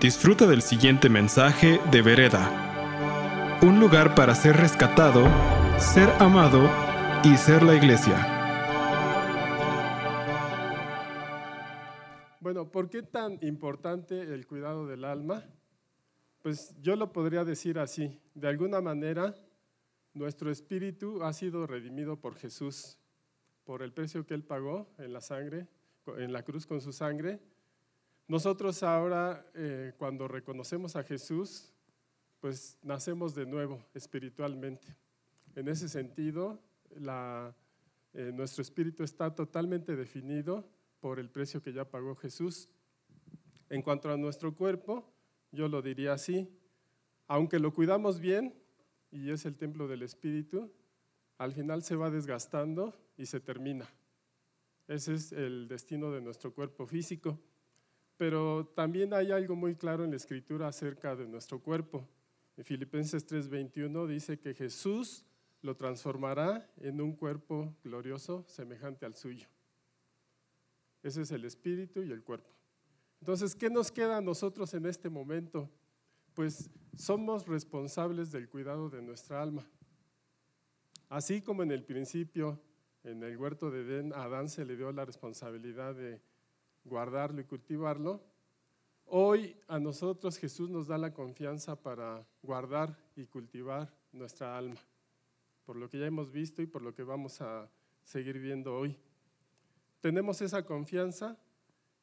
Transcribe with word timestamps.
Disfruta 0.00 0.46
del 0.46 0.60
siguiente 0.60 1.08
mensaje 1.08 1.80
de 1.90 2.02
Vereda. 2.02 3.60
Un 3.62 3.78
lugar 3.78 4.14
para 4.14 4.34
ser 4.34 4.56
rescatado, 4.56 5.24
ser 5.78 6.10
amado 6.18 6.68
y 7.22 7.36
ser 7.36 7.62
la 7.62 7.74
iglesia. 7.74 8.16
Bueno, 12.40 12.70
¿por 12.70 12.90
qué 12.90 13.02
tan 13.02 13.38
importante 13.40 14.34
el 14.34 14.46
cuidado 14.46 14.86
del 14.86 15.04
alma? 15.04 15.44
Pues 16.42 16.74
yo 16.82 16.96
lo 16.96 17.12
podría 17.12 17.44
decir 17.44 17.78
así. 17.78 18.20
De 18.34 18.48
alguna 18.48 18.80
manera, 18.82 19.34
nuestro 20.12 20.50
espíritu 20.50 21.22
ha 21.22 21.32
sido 21.32 21.66
redimido 21.66 22.20
por 22.20 22.34
Jesús, 22.34 22.98
por 23.62 23.80
el 23.80 23.92
precio 23.92 24.26
que 24.26 24.34
Él 24.34 24.42
pagó 24.42 24.92
en 24.98 25.12
la 25.12 25.20
sangre, 25.20 25.68
en 26.18 26.32
la 26.32 26.42
cruz 26.42 26.66
con 26.66 26.80
su 26.80 26.92
sangre 26.92 27.40
nosotros 28.26 28.82
ahora, 28.82 29.44
eh, 29.54 29.92
cuando 29.98 30.26
reconocemos 30.28 30.96
a 30.96 31.02
Jesús, 31.02 31.72
pues 32.40 32.78
nacemos 32.82 33.34
de 33.34 33.46
nuevo 33.46 33.84
espiritualmente. 33.94 34.96
En 35.54 35.68
ese 35.68 35.88
sentido, 35.88 36.60
eh, 36.90 38.32
nuestro 38.32 38.62
espíritu 38.62 39.02
está 39.02 39.34
totalmente 39.34 39.94
definido 39.96 40.68
por 41.00 41.18
el 41.18 41.30
precio 41.30 41.62
que 41.62 41.72
ya 41.72 41.90
pagó 41.90 42.14
Jesús. 42.16 42.68
En 43.68 43.82
cuanto 43.82 44.10
a 44.10 44.16
nuestro 44.16 44.54
cuerpo, 44.54 45.12
yo 45.52 45.68
lo 45.68 45.82
diría 45.82 46.14
así, 46.14 46.48
aunque 47.26 47.58
lo 47.58 47.72
cuidamos 47.72 48.20
bien, 48.20 48.54
y 49.10 49.30
es 49.30 49.46
el 49.46 49.56
templo 49.56 49.86
del 49.86 50.02
espíritu, 50.02 50.72
al 51.38 51.52
final 51.52 51.82
se 51.82 51.94
va 51.96 52.10
desgastando 52.10 52.94
y 53.16 53.26
se 53.26 53.40
termina. 53.40 53.88
Ese 54.88 55.14
es 55.14 55.32
el 55.32 55.68
destino 55.68 56.10
de 56.10 56.20
nuestro 56.20 56.52
cuerpo 56.52 56.86
físico. 56.86 57.38
Pero 58.16 58.66
también 58.74 59.12
hay 59.12 59.32
algo 59.32 59.56
muy 59.56 59.74
claro 59.74 60.04
en 60.04 60.10
la 60.10 60.16
escritura 60.16 60.68
acerca 60.68 61.16
de 61.16 61.26
nuestro 61.26 61.60
cuerpo. 61.60 62.08
En 62.56 62.64
Filipenses 62.64 63.26
3:21 63.26 64.06
dice 64.06 64.38
que 64.38 64.54
Jesús 64.54 65.24
lo 65.62 65.76
transformará 65.76 66.70
en 66.76 67.00
un 67.00 67.14
cuerpo 67.14 67.74
glorioso 67.82 68.44
semejante 68.46 69.06
al 69.06 69.14
suyo. 69.14 69.48
Ese 71.02 71.22
es 71.22 71.30
el 71.32 71.44
espíritu 71.44 72.02
y 72.02 72.12
el 72.12 72.22
cuerpo. 72.22 72.50
Entonces, 73.20 73.56
¿qué 73.56 73.70
nos 73.70 73.90
queda 73.90 74.18
a 74.18 74.20
nosotros 74.20 74.74
en 74.74 74.86
este 74.86 75.08
momento? 75.08 75.70
Pues 76.34 76.70
somos 76.96 77.46
responsables 77.46 78.30
del 78.30 78.48
cuidado 78.48 78.90
de 78.90 79.02
nuestra 79.02 79.42
alma. 79.42 79.66
Así 81.08 81.40
como 81.40 81.62
en 81.62 81.70
el 81.70 81.84
principio, 81.84 82.60
en 83.02 83.22
el 83.22 83.36
huerto 83.36 83.70
de 83.70 83.80
Edén, 83.80 84.12
Adán 84.14 84.48
se 84.48 84.64
le 84.64 84.76
dio 84.76 84.92
la 84.92 85.04
responsabilidad 85.04 85.94
de 85.94 86.20
guardarlo 86.84 87.40
y 87.40 87.44
cultivarlo. 87.44 88.22
Hoy 89.06 89.56
a 89.68 89.78
nosotros 89.78 90.38
Jesús 90.38 90.70
nos 90.70 90.86
da 90.86 90.98
la 90.98 91.12
confianza 91.12 91.80
para 91.80 92.26
guardar 92.42 92.96
y 93.16 93.26
cultivar 93.26 93.92
nuestra 94.12 94.56
alma, 94.56 94.80
por 95.64 95.76
lo 95.76 95.88
que 95.88 95.98
ya 95.98 96.06
hemos 96.06 96.30
visto 96.30 96.62
y 96.62 96.66
por 96.66 96.82
lo 96.82 96.94
que 96.94 97.02
vamos 97.02 97.40
a 97.40 97.70
seguir 98.02 98.38
viendo 98.38 98.74
hoy. 98.76 98.96
Tenemos 100.00 100.40
esa 100.42 100.64
confianza 100.64 101.38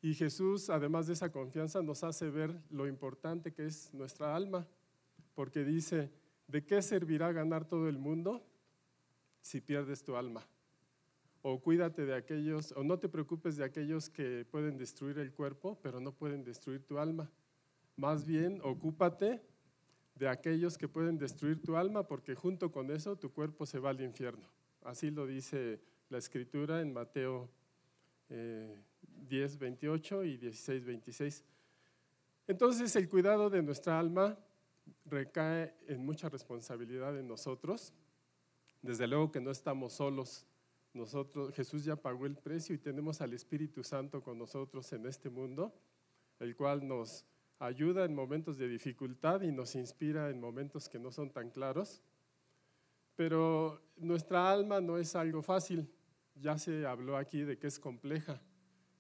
y 0.02 0.16
Jesús, 0.16 0.70
además 0.70 1.08
de 1.08 1.14
esa 1.14 1.32
confianza, 1.32 1.82
nos 1.82 2.04
hace 2.04 2.30
ver 2.30 2.59
lo 2.72 2.88
importante 2.88 3.54
que 3.54 3.68
es 3.68 3.94
nuestra 3.94 4.36
alma, 4.36 4.68
porque 5.36 5.64
dice, 5.64 6.12
¿de 6.48 6.66
qué 6.66 6.82
servirá 6.82 7.32
ganar 7.32 7.68
todo 7.68 7.88
el 7.88 8.00
mundo 8.00 8.44
si 9.42 9.62
pierdes 9.62 10.04
tu 10.04 10.16
alma? 10.16 10.44
O 11.42 11.59
cuídate 11.59 12.06
de 12.06 12.16
aquellos, 12.16 12.72
o 12.73 12.84
no 12.84 13.00
te 13.00 13.09
preocupes 13.09 13.58
de 13.58 13.64
aquellos 13.64 14.09
que 14.09 14.45
pueden 14.45 14.78
destruir 14.78 15.17
el 15.20 15.31
cuerpo, 15.31 15.80
pero 15.81 16.00
no 16.00 16.11
pueden 16.14 16.44
destruir 16.44 16.84
tu 16.84 17.00
alma. 17.00 17.30
Más 17.95 18.25
bien, 18.25 18.59
ocúpate 18.64 19.42
de 20.16 20.28
aquellos 20.28 20.78
que 20.78 20.88
pueden 20.88 21.17
destruir 21.17 21.62
tu 21.62 21.75
alma, 21.75 22.08
porque 22.08 22.36
junto 22.36 22.72
con 22.72 22.92
eso 22.92 23.17
tu 23.17 23.31
cuerpo 23.31 23.66
se 23.66 23.80
va 23.80 23.89
al 23.89 24.02
infierno. 24.02 24.47
Así 24.84 25.09
lo 25.09 25.25
dice 25.25 25.79
la 26.09 26.18
escritura 26.19 26.81
en 26.81 26.94
Mateo 26.94 27.50
10, 28.29 29.53
eh, 29.53 29.58
28 29.59 30.23
y 30.25 30.38
16, 30.38 30.85
26. 30.85 31.44
Entonces 32.47 32.96
el 32.96 33.09
cuidado 33.09 33.50
de 33.50 33.63
nuestra 33.63 34.00
alma 34.00 34.38
recae 35.06 35.73
en 35.88 36.06
mucha 36.06 36.29
responsabilidad 36.29 37.18
en 37.18 37.28
nosotros. 37.28 37.94
Desde 38.81 39.08
luego 39.08 39.31
que 39.31 39.41
no 39.41 39.52
estamos 39.52 39.94
solos 39.94 40.46
nosotros, 40.94 41.53
Jesús 41.53 41.85
ya 41.85 41.96
pagó 41.96 42.25
el 42.25 42.35
precio 42.38 42.75
y 42.75 42.78
tenemos 42.78 43.22
al 43.22 43.34
Espíritu 43.34 43.84
Santo 43.84 44.22
con 44.22 44.38
nosotros 44.38 44.91
en 44.94 45.06
este 45.06 45.29
mundo, 45.29 45.74
el 46.40 46.56
cual 46.56 46.85
nos 46.88 47.25
ayuda 47.59 48.06
en 48.06 48.13
momentos 48.13 48.57
de 48.57 48.68
dificultad 48.68 49.41
y 49.41 49.52
nos 49.52 49.75
inspira 49.75 50.29
en 50.29 50.41
momentos 50.41 50.90
que 50.90 51.00
no 51.00 51.12
son 51.12 51.29
tan 51.29 51.50
claros. 51.50 52.02
Pero 53.16 53.81
nuestra 53.97 54.52
alma 54.52 54.81
no 54.81 54.97
es 54.97 55.16
algo 55.16 55.41
fácil. 55.41 55.90
Ya 56.35 56.57
se 56.57 56.85
habló 56.85 57.18
aquí 57.18 57.44
de 57.44 57.58
que 57.58 57.68
es 57.68 57.79
compleja. 57.79 58.41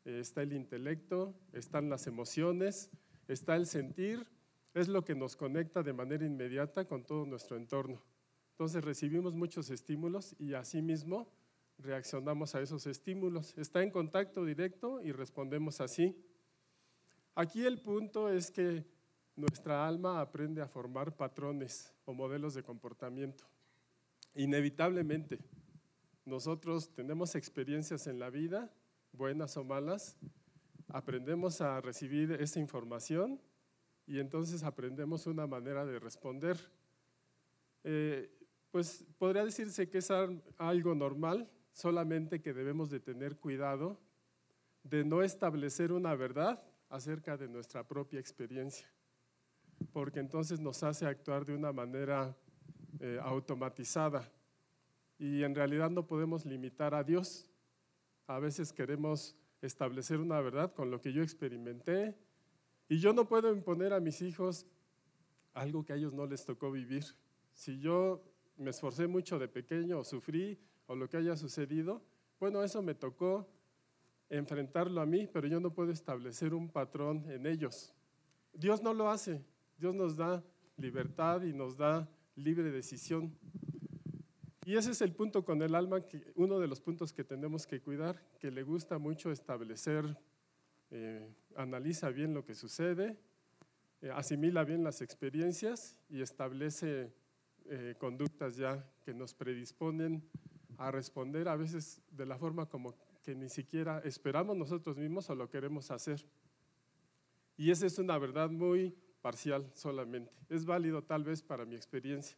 está 0.05 0.43
el 0.43 0.53
intelecto, 0.53 1.35
están 1.53 1.89
las 1.89 2.07
emociones, 2.07 2.89
está 3.27 3.55
el 3.55 3.65
sentir, 3.65 4.27
es 4.73 4.87
lo 4.87 5.03
que 5.03 5.15
nos 5.15 5.35
conecta 5.35 5.83
de 5.83 5.93
manera 5.93 6.25
inmediata 6.25 6.85
con 6.85 7.03
todo 7.03 7.25
nuestro 7.25 7.57
entorno. 7.57 8.01
Entonces 8.51 8.83
recibimos 8.83 9.33
muchos 9.33 9.69
estímulos 9.69 10.35
y 10.39 10.53
asimismo 10.53 11.27
reaccionamos 11.77 12.55
a 12.55 12.61
esos 12.61 12.85
estímulos. 12.87 13.57
Está 13.57 13.83
en 13.83 13.91
contacto 13.91 14.45
directo 14.45 15.01
y 15.01 15.11
respondemos 15.11 15.81
así. 15.81 16.15
Aquí 17.35 17.65
el 17.65 17.81
punto 17.81 18.29
es 18.29 18.51
que 18.51 18.85
nuestra 19.35 19.87
alma 19.87 20.21
aprende 20.21 20.61
a 20.61 20.67
formar 20.67 21.15
patrones 21.15 21.93
o 22.05 22.13
modelos 22.13 22.53
de 22.53 22.63
comportamiento. 22.63 23.45
Inevitablemente, 24.35 25.39
nosotros 26.25 26.93
tenemos 26.93 27.35
experiencias 27.35 28.07
en 28.07 28.19
la 28.19 28.29
vida, 28.29 28.71
buenas 29.11 29.57
o 29.57 29.63
malas, 29.63 30.17
aprendemos 30.87 31.61
a 31.61 31.81
recibir 31.81 32.31
esa 32.33 32.59
información 32.59 33.41
y 34.05 34.19
entonces 34.19 34.63
aprendemos 34.63 35.25
una 35.25 35.47
manera 35.47 35.85
de 35.85 35.99
responder. 35.99 36.57
Eh, 37.83 38.29
pues 38.71 39.05
podría 39.17 39.43
decirse 39.43 39.89
que 39.89 39.97
es 39.97 40.11
algo 40.57 40.95
normal, 40.95 41.49
solamente 41.71 42.41
que 42.41 42.53
debemos 42.53 42.89
de 42.89 42.99
tener 42.99 43.37
cuidado 43.37 43.99
de 44.83 45.03
no 45.03 45.21
establecer 45.21 45.91
una 45.91 46.15
verdad 46.15 46.63
acerca 46.89 47.37
de 47.37 47.47
nuestra 47.47 47.87
propia 47.87 48.19
experiencia, 48.19 48.87
porque 49.93 50.19
entonces 50.19 50.59
nos 50.59 50.83
hace 50.83 51.05
actuar 51.05 51.45
de 51.45 51.53
una 51.53 51.71
manera 51.71 52.35
eh, 52.99 53.19
automatizada 53.21 54.29
y 55.17 55.43
en 55.43 55.55
realidad 55.55 55.89
no 55.89 56.07
podemos 56.07 56.45
limitar 56.45 56.93
a 56.93 57.03
Dios. 57.03 57.47
A 58.27 58.39
veces 58.39 58.73
queremos 58.73 59.35
establecer 59.61 60.19
una 60.19 60.41
verdad 60.41 60.73
con 60.73 60.89
lo 60.89 60.99
que 60.99 61.13
yo 61.13 61.21
experimenté 61.21 62.17
y 62.89 62.99
yo 62.99 63.13
no 63.13 63.27
puedo 63.27 63.53
imponer 63.53 63.93
a 63.93 63.99
mis 63.99 64.21
hijos 64.21 64.65
algo 65.53 65.85
que 65.85 65.93
a 65.93 65.95
ellos 65.95 66.13
no 66.13 66.25
les 66.25 66.43
tocó 66.43 66.71
vivir. 66.71 67.05
Si 67.53 67.79
yo 67.79 68.23
me 68.57 68.71
esforcé 68.71 69.07
mucho 69.07 69.37
de 69.39 69.47
pequeño 69.47 69.99
o 69.99 70.03
sufrí, 70.03 70.59
o 70.91 70.95
lo 70.95 71.07
que 71.07 71.15
haya 71.15 71.37
sucedido, 71.37 72.01
bueno, 72.37 72.61
eso 72.63 72.81
me 72.81 72.93
tocó 72.93 73.47
enfrentarlo 74.29 74.99
a 74.99 75.05
mí, 75.05 75.25
pero 75.25 75.47
yo 75.47 75.61
no 75.61 75.73
puedo 75.73 75.89
establecer 75.89 76.53
un 76.53 76.67
patrón 76.67 77.23
en 77.31 77.45
ellos. 77.45 77.93
Dios 78.51 78.83
no 78.83 78.93
lo 78.93 79.09
hace, 79.09 79.41
Dios 79.77 79.95
nos 79.95 80.17
da 80.17 80.43
libertad 80.75 81.43
y 81.43 81.53
nos 81.53 81.77
da 81.77 82.09
libre 82.35 82.71
decisión. 82.71 83.33
Y 84.65 84.75
ese 84.75 84.91
es 84.91 85.01
el 85.01 85.13
punto 85.13 85.45
con 85.45 85.61
el 85.61 85.75
alma, 85.75 86.01
que, 86.01 86.33
uno 86.35 86.59
de 86.59 86.67
los 86.67 86.81
puntos 86.81 87.13
que 87.13 87.23
tenemos 87.23 87.65
que 87.65 87.79
cuidar, 87.79 88.21
que 88.37 88.51
le 88.51 88.63
gusta 88.63 88.97
mucho 88.97 89.31
establecer, 89.31 90.17
eh, 90.89 91.25
analiza 91.55 92.09
bien 92.09 92.33
lo 92.33 92.43
que 92.43 92.53
sucede, 92.53 93.17
eh, 94.01 94.11
asimila 94.13 94.65
bien 94.65 94.83
las 94.83 95.01
experiencias 95.01 95.95
y 96.09 96.21
establece 96.21 97.13
eh, 97.69 97.95
conductas 97.97 98.57
ya 98.57 98.85
que 99.05 99.13
nos 99.13 99.33
predisponen 99.33 100.21
a 100.81 100.91
responder 100.91 101.47
a 101.47 101.55
veces 101.55 102.01
de 102.09 102.25
la 102.25 102.37
forma 102.37 102.67
como 102.67 102.95
que 103.21 103.35
ni 103.35 103.49
siquiera 103.49 103.99
esperamos 104.03 104.57
nosotros 104.57 104.97
mismos 104.97 105.29
o 105.29 105.35
lo 105.35 105.47
queremos 105.47 105.91
hacer. 105.91 106.25
Y 107.55 107.69
esa 107.69 107.85
es 107.85 107.99
una 107.99 108.17
verdad 108.17 108.49
muy 108.49 108.95
parcial 109.21 109.69
solamente. 109.75 110.33
Es 110.49 110.65
válido 110.65 111.03
tal 111.03 111.23
vez 111.23 111.43
para 111.43 111.65
mi 111.65 111.75
experiencia. 111.75 112.35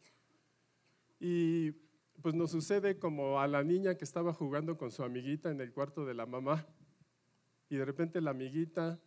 Y 1.18 1.72
pues 2.20 2.34
nos 2.34 2.50
sucede 2.50 2.98
como 2.98 3.40
a 3.40 3.48
la 3.48 3.64
niña 3.64 3.94
que 3.94 4.04
estaba 4.04 4.34
jugando 4.34 4.76
con 4.76 4.90
su 4.90 5.02
amiguita 5.02 5.50
en 5.50 5.60
el 5.62 5.72
cuarto 5.72 6.04
de 6.04 6.12
la 6.12 6.26
mamá 6.26 6.66
y 7.70 7.76
de 7.76 7.84
repente 7.86 8.20
la 8.20 8.32
amiguita 8.32 9.00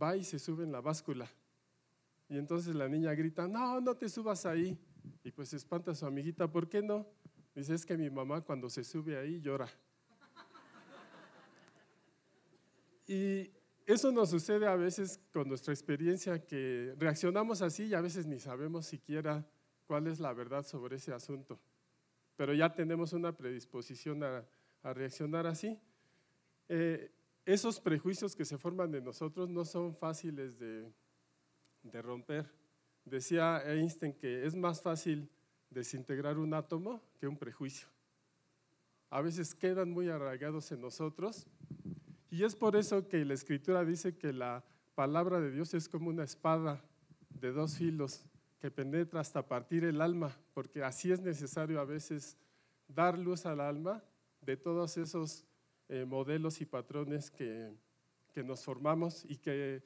va 0.00 0.16
y 0.16 0.24
se 0.24 0.38
sube 0.38 0.64
en 0.64 0.72
la 0.72 0.80
báscula. 0.80 1.30
Y 2.30 2.38
entonces 2.38 2.74
la 2.74 2.88
niña 2.88 3.12
grita, 3.14 3.46
no, 3.46 3.82
no 3.82 3.94
te 3.94 4.08
subas 4.08 4.46
ahí. 4.46 4.78
Y 5.24 5.30
pues 5.30 5.52
espanta 5.52 5.90
a 5.90 5.94
su 5.94 6.06
amiguita, 6.06 6.50
¿por 6.50 6.68
qué 6.68 6.80
no? 6.80 7.06
Dice, 7.58 7.74
es 7.74 7.84
que 7.84 7.96
mi 7.98 8.08
mamá 8.08 8.40
cuando 8.40 8.70
se 8.70 8.84
sube 8.84 9.18
ahí 9.18 9.40
llora. 9.40 9.68
Y 13.08 13.50
eso 13.84 14.12
nos 14.12 14.30
sucede 14.30 14.68
a 14.68 14.76
veces 14.76 15.18
con 15.32 15.48
nuestra 15.48 15.74
experiencia 15.74 16.38
que 16.38 16.94
reaccionamos 16.96 17.60
así 17.60 17.86
y 17.86 17.94
a 17.94 18.00
veces 18.00 18.26
ni 18.26 18.38
sabemos 18.38 18.86
siquiera 18.86 19.44
cuál 19.88 20.06
es 20.06 20.20
la 20.20 20.32
verdad 20.32 20.64
sobre 20.64 20.96
ese 20.96 21.12
asunto. 21.12 21.58
Pero 22.36 22.54
ya 22.54 22.72
tenemos 22.72 23.12
una 23.12 23.36
predisposición 23.36 24.22
a, 24.22 24.46
reaccionar 24.84 25.48
así. 25.48 25.80
Eh, 26.68 27.10
esos 27.44 27.80
prejuicios 27.80 28.36
que 28.36 28.44
se 28.44 28.56
forman 28.56 28.94
en 28.94 29.02
nosotros 29.02 29.48
no 29.48 29.64
son 29.64 29.96
fáciles 29.96 30.60
de, 30.60 30.88
de 31.82 32.02
romper. 32.02 32.48
Decía 33.04 33.60
Einstein 33.64 34.12
que 34.12 34.46
es 34.46 34.54
más 34.54 34.80
fácil 34.80 35.28
desintegrar 35.70 36.38
un 36.38 36.54
átomo 36.54 37.02
que 37.18 37.28
un 37.28 37.36
prejuicio. 37.36 37.88
A 39.10 39.20
veces 39.20 39.54
quedan 39.54 39.90
muy 39.90 40.08
arraigados 40.08 40.70
en 40.72 40.80
nosotros 40.80 41.46
y 42.30 42.44
es 42.44 42.54
por 42.54 42.76
eso 42.76 43.08
que 43.08 43.24
la 43.24 43.34
escritura 43.34 43.84
dice 43.84 44.16
que 44.16 44.32
la 44.32 44.64
palabra 44.94 45.40
de 45.40 45.50
Dios 45.50 45.72
es 45.74 45.88
como 45.88 46.10
una 46.10 46.24
espada 46.24 46.84
de 47.30 47.52
dos 47.52 47.76
filos 47.76 48.24
que 48.60 48.70
penetra 48.70 49.20
hasta 49.20 49.46
partir 49.46 49.84
el 49.84 50.00
alma, 50.00 50.36
porque 50.52 50.82
así 50.82 51.12
es 51.12 51.20
necesario 51.20 51.80
a 51.80 51.84
veces 51.84 52.36
dar 52.88 53.18
luz 53.18 53.46
al 53.46 53.60
alma 53.60 54.02
de 54.40 54.56
todos 54.56 54.96
esos 54.96 55.44
eh, 55.88 56.04
modelos 56.04 56.60
y 56.60 56.66
patrones 56.66 57.30
que, 57.30 57.72
que 58.32 58.42
nos 58.42 58.64
formamos 58.64 59.24
y 59.24 59.36
que 59.36 59.82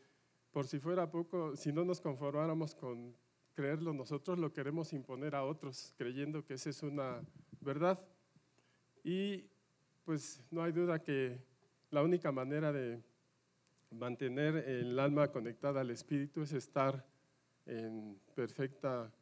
por 0.50 0.66
si 0.66 0.78
fuera 0.78 1.10
poco, 1.10 1.56
si 1.56 1.72
no 1.72 1.84
nos 1.84 2.00
conformáramos 2.00 2.74
con 2.74 3.14
creerlo 3.54 3.92
nosotros, 3.92 4.38
lo 4.38 4.52
queremos 4.52 4.92
imponer 4.92 5.34
a 5.34 5.44
otros, 5.44 5.94
creyendo 5.96 6.44
que 6.44 6.54
esa 6.54 6.70
es 6.70 6.82
una 6.82 7.20
verdad. 7.60 8.00
Y 9.04 9.44
pues 10.04 10.42
no 10.50 10.62
hay 10.62 10.72
duda 10.72 11.02
que 11.02 11.38
la 11.90 12.02
única 12.02 12.32
manera 12.32 12.72
de 12.72 13.02
mantener 13.90 14.56
el 14.56 14.98
alma 14.98 15.30
conectada 15.30 15.80
al 15.80 15.90
espíritu 15.90 16.42
es 16.42 16.52
estar 16.52 17.04
en 17.66 18.18
perfecta 18.34 19.12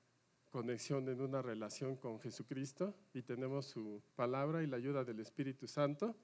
conexión 0.50 1.08
en 1.08 1.20
una 1.20 1.42
relación 1.42 1.96
con 1.96 2.20
Jesucristo 2.20 2.94
y 3.14 3.22
tenemos 3.22 3.66
su 3.66 4.02
palabra 4.16 4.62
y 4.62 4.66
la 4.66 4.76
ayuda 4.76 5.04
del 5.04 5.20
Espíritu 5.20 5.66
Santo. 5.66 6.16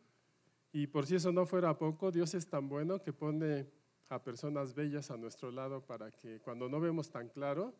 Y 0.72 0.88
por 0.88 1.06
si 1.06 1.14
eso 1.14 1.32
no 1.32 1.46
fuera 1.46 1.78
poco, 1.78 2.10
Dios 2.10 2.34
es 2.34 2.48
tan 2.48 2.68
bueno 2.68 3.00
que 3.02 3.12
pone 3.12 3.66
a 4.08 4.22
personas 4.22 4.74
bellas 4.74 5.10
a 5.10 5.16
nuestro 5.16 5.50
lado 5.50 5.80
para 5.80 6.10
que 6.10 6.40
cuando 6.40 6.68
no 6.68 6.80
vemos 6.80 7.10
tan 7.10 7.28
claro, 7.28 7.74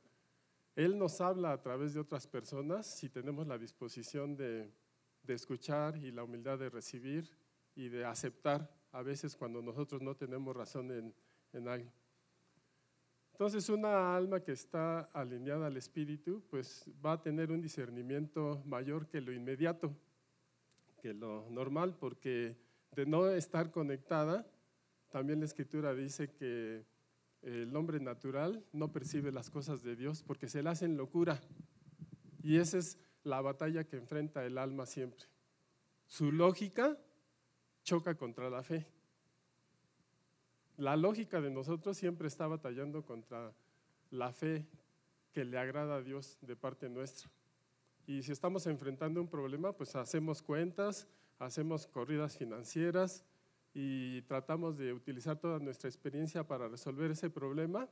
Él 0.76 0.98
nos 0.98 1.22
habla 1.22 1.52
a 1.52 1.62
través 1.62 1.94
de 1.94 2.00
otras 2.00 2.26
personas 2.26 2.86
si 2.86 3.08
tenemos 3.08 3.46
la 3.46 3.56
disposición 3.56 4.36
de, 4.36 4.70
escuchar 5.26 5.96
y 5.96 6.12
la 6.12 6.22
humildad 6.22 6.58
de 6.58 6.68
recibir 6.68 7.30
y 7.74 7.88
de 7.88 8.04
aceptar 8.04 8.70
a 8.92 9.02
veces 9.02 9.36
cuando 9.36 9.60
nosotros 9.60 10.02
no 10.02 10.14
tenemos 10.14 10.54
razón 10.54 10.92
en, 10.92 11.14
en 11.54 11.66
algo. 11.66 11.90
Entonces 13.32 13.68
una 13.70 14.14
alma 14.14 14.40
que 14.40 14.52
está 14.52 15.00
alineada 15.14 15.66
al 15.66 15.76
espíritu, 15.78 16.44
pues 16.48 16.88
va 17.04 17.12
a 17.12 17.22
tener 17.22 17.50
un 17.50 17.62
discernimiento 17.62 18.62
mayor 18.66 19.08
que 19.08 19.20
lo 19.22 19.32
inmediato, 19.32 19.96
que 21.00 21.14
lo 21.14 21.48
normal, 21.50 21.96
porque 21.98 22.56
de 22.92 23.06
no 23.06 23.28
estar 23.30 23.70
conectada, 23.70 24.46
también 25.08 25.40
la 25.40 25.46
escritura 25.46 25.94
dice 25.94 26.32
que 26.32 26.84
el 27.46 27.74
hombre 27.76 28.00
natural 28.00 28.64
no 28.72 28.92
percibe 28.92 29.30
las 29.30 29.50
cosas 29.50 29.84
de 29.84 29.94
Dios 29.94 30.24
porque 30.24 30.48
se 30.48 30.64
le 30.64 30.70
hacen 30.70 30.96
locura. 30.96 31.40
Y 32.42 32.56
esa 32.56 32.78
es 32.78 32.98
la 33.22 33.40
batalla 33.40 33.84
que 33.84 33.96
enfrenta 33.96 34.44
el 34.44 34.58
alma 34.58 34.84
siempre. 34.84 35.26
Su 36.08 36.32
lógica 36.32 36.98
choca 37.84 38.16
contra 38.16 38.50
la 38.50 38.64
fe. 38.64 38.86
La 40.76 40.96
lógica 40.96 41.40
de 41.40 41.50
nosotros 41.50 41.96
siempre 41.96 42.26
está 42.26 42.48
batallando 42.48 43.04
contra 43.04 43.52
la 44.10 44.32
fe 44.32 44.66
que 45.32 45.44
le 45.44 45.56
agrada 45.56 45.96
a 45.96 46.02
Dios 46.02 46.38
de 46.40 46.56
parte 46.56 46.88
nuestra. 46.88 47.30
Y 48.08 48.22
si 48.22 48.32
estamos 48.32 48.66
enfrentando 48.66 49.20
un 49.20 49.28
problema, 49.28 49.72
pues 49.72 49.94
hacemos 49.94 50.42
cuentas, 50.42 51.06
hacemos 51.38 51.86
corridas 51.86 52.36
financieras 52.36 53.24
y 53.78 54.22
tratamos 54.22 54.78
de 54.78 54.94
utilizar 54.94 55.38
toda 55.38 55.58
nuestra 55.58 55.90
experiencia 55.90 56.46
para 56.46 56.66
resolver 56.66 57.10
ese 57.10 57.28
problema, 57.28 57.86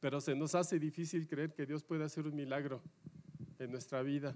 pero 0.00 0.18
se 0.18 0.34
nos 0.34 0.54
hace 0.54 0.78
difícil 0.78 1.28
creer 1.28 1.52
que 1.52 1.66
Dios 1.66 1.84
puede 1.84 2.04
hacer 2.04 2.26
un 2.26 2.34
milagro 2.34 2.80
en 3.58 3.70
nuestra 3.70 4.00
vida. 4.00 4.34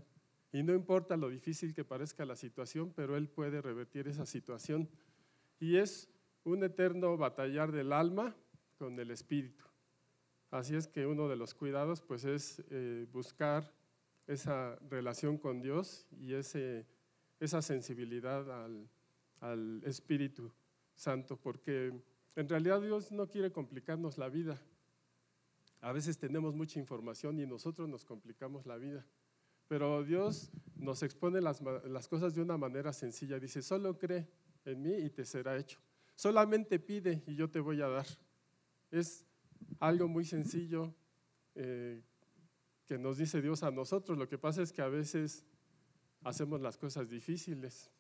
Y 0.53 0.63
no 0.63 0.75
importa 0.75 1.17
lo 1.17 1.31
difícil 1.31 1.73
que 1.73 1.85
parezca 1.85 2.27
la 2.27 2.37
situación, 2.37 2.93
pero 2.95 3.17
Él 3.17 3.31
puede 3.31 3.63
revertir 3.63 4.09
esa 4.09 4.27
situación. 4.27 4.91
Y 5.59 5.77
es 5.77 6.11
un 6.45 6.63
eterno 6.65 7.17
batallar 7.17 7.73
del 7.73 7.95
alma 7.95 8.37
con 8.77 9.01
el 9.01 9.13
espíritu. 9.13 9.65
Así 10.51 10.77
es 10.77 10.87
que 10.87 11.07
uno 11.07 11.31
de 11.31 11.37
los 11.37 11.55
cuidados 11.55 12.03
pues 12.03 12.27
es 12.27 12.63
eh, 12.69 13.07
buscar 13.11 13.73
esa 14.27 14.77
relación 14.91 15.39
con 15.39 15.63
Dios 15.63 16.07
y 16.11 16.35
ese, 16.35 16.85
esa 17.41 17.63
sensibilidad 17.63 18.65
al, 18.65 18.91
al 19.41 19.83
Espíritu 19.85 20.53
Santo, 20.95 21.37
porque 21.37 21.93
en 22.37 22.49
realidad 22.49 22.81
Dios 22.81 23.13
no 23.13 23.29
quiere 23.29 23.51
complicarnos 23.53 24.19
la 24.19 24.29
vida. 24.29 24.61
A 25.81 25.93
veces 25.93 26.19
tenemos 26.19 26.55
mucha 26.55 26.79
información 26.79 27.39
y 27.39 27.47
nosotros 27.47 27.89
nos 27.89 28.05
complicamos 28.05 28.67
la 28.67 28.77
vida. 28.77 29.07
Pero 29.69 30.05
Dios 30.05 30.51
nos 30.77 31.03
expone 31.03 31.41
las, 31.41 31.61
cosas 32.09 32.35
de 32.35 32.43
una 32.43 32.57
manera 32.57 32.93
sencilla. 32.93 33.39
Dice, 33.39 33.63
solo 33.63 33.99
cree 33.99 34.29
en 34.65 34.83
mí 34.83 34.95
y 34.95 35.11
te 35.11 35.25
será 35.25 35.57
hecho. 35.57 35.81
Solamente 36.15 36.79
pide 36.79 37.23
y 37.27 37.35
yo 37.35 37.51
te 37.51 37.61
voy 37.61 37.83
a 37.83 37.89
dar. 37.89 38.07
Es 38.91 39.25
algo 39.81 40.09
muy 40.09 40.25
sencillo 40.25 40.95
eh, 41.55 42.03
que 42.87 42.99
nos 42.99 43.19
dice 43.19 43.43
Dios 43.43 43.63
a 43.63 43.71
nosotros. 43.71 44.17
Lo 44.17 44.29
que 44.29 44.39
pasa 44.39 44.63
es 44.63 44.73
que 44.73 44.83
a 44.83 44.89
veces 44.89 45.45
hacemos 46.23 46.61
las 46.61 46.77
cosas 46.77 47.09
difíciles. 47.09 47.91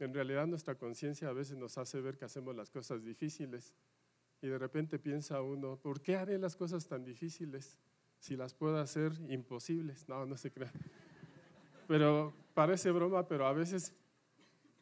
En 0.00 0.14
realidad 0.14 0.46
nuestra 0.46 0.76
conciencia 0.76 1.28
a 1.28 1.32
veces 1.32 1.56
nos 1.56 1.76
hace 1.76 2.00
ver 2.00 2.16
que 2.16 2.24
hacemos 2.24 2.56
las 2.56 2.70
cosas 2.70 3.04
difíciles. 3.04 3.74
Y 4.42 4.48
de 4.48 4.58
repente 4.58 4.98
piensa 4.98 5.42
uno, 5.42 5.76
¿por 5.76 6.00
qué 6.00 6.16
haré 6.16 6.38
las 6.38 6.56
cosas 6.56 6.86
tan 6.86 7.04
difíciles 7.04 7.76
si 8.18 8.34
las 8.36 8.54
puedo 8.54 8.78
hacer 8.78 9.12
imposibles? 9.28 10.08
No, 10.08 10.24
no 10.24 10.36
se 10.36 10.50
crea. 10.50 10.72
Pero 11.86 12.32
parece 12.54 12.90
broma, 12.90 13.28
pero 13.28 13.46
a 13.46 13.52
veces 13.52 13.92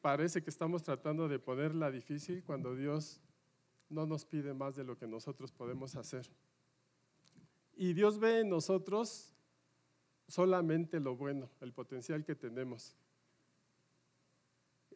parece 0.01 0.43
que 0.43 0.51
estamos 0.51 0.83
tratando 0.85 1.27
de 1.27 1.39
ponerla 1.39 1.91
difícil 1.91 2.45
cuando 2.45 2.77
Dios 2.77 3.21
no 3.89 4.07
nos 4.07 4.25
pide 4.25 4.55
más 4.55 4.77
de 4.77 4.85
lo 4.85 4.97
que 4.97 5.07
nosotros 5.07 5.51
podemos 5.51 5.97
hacer. 5.97 6.31
Y 7.75 7.93
Dios 7.93 8.19
ve 8.19 8.41
en 8.41 8.51
nosotros 8.51 9.35
solamente 10.29 11.01
lo 11.01 11.17
bueno, 11.17 11.51
el 11.61 11.73
potencial 11.73 12.25
que 12.25 12.35
tenemos. 12.35 12.95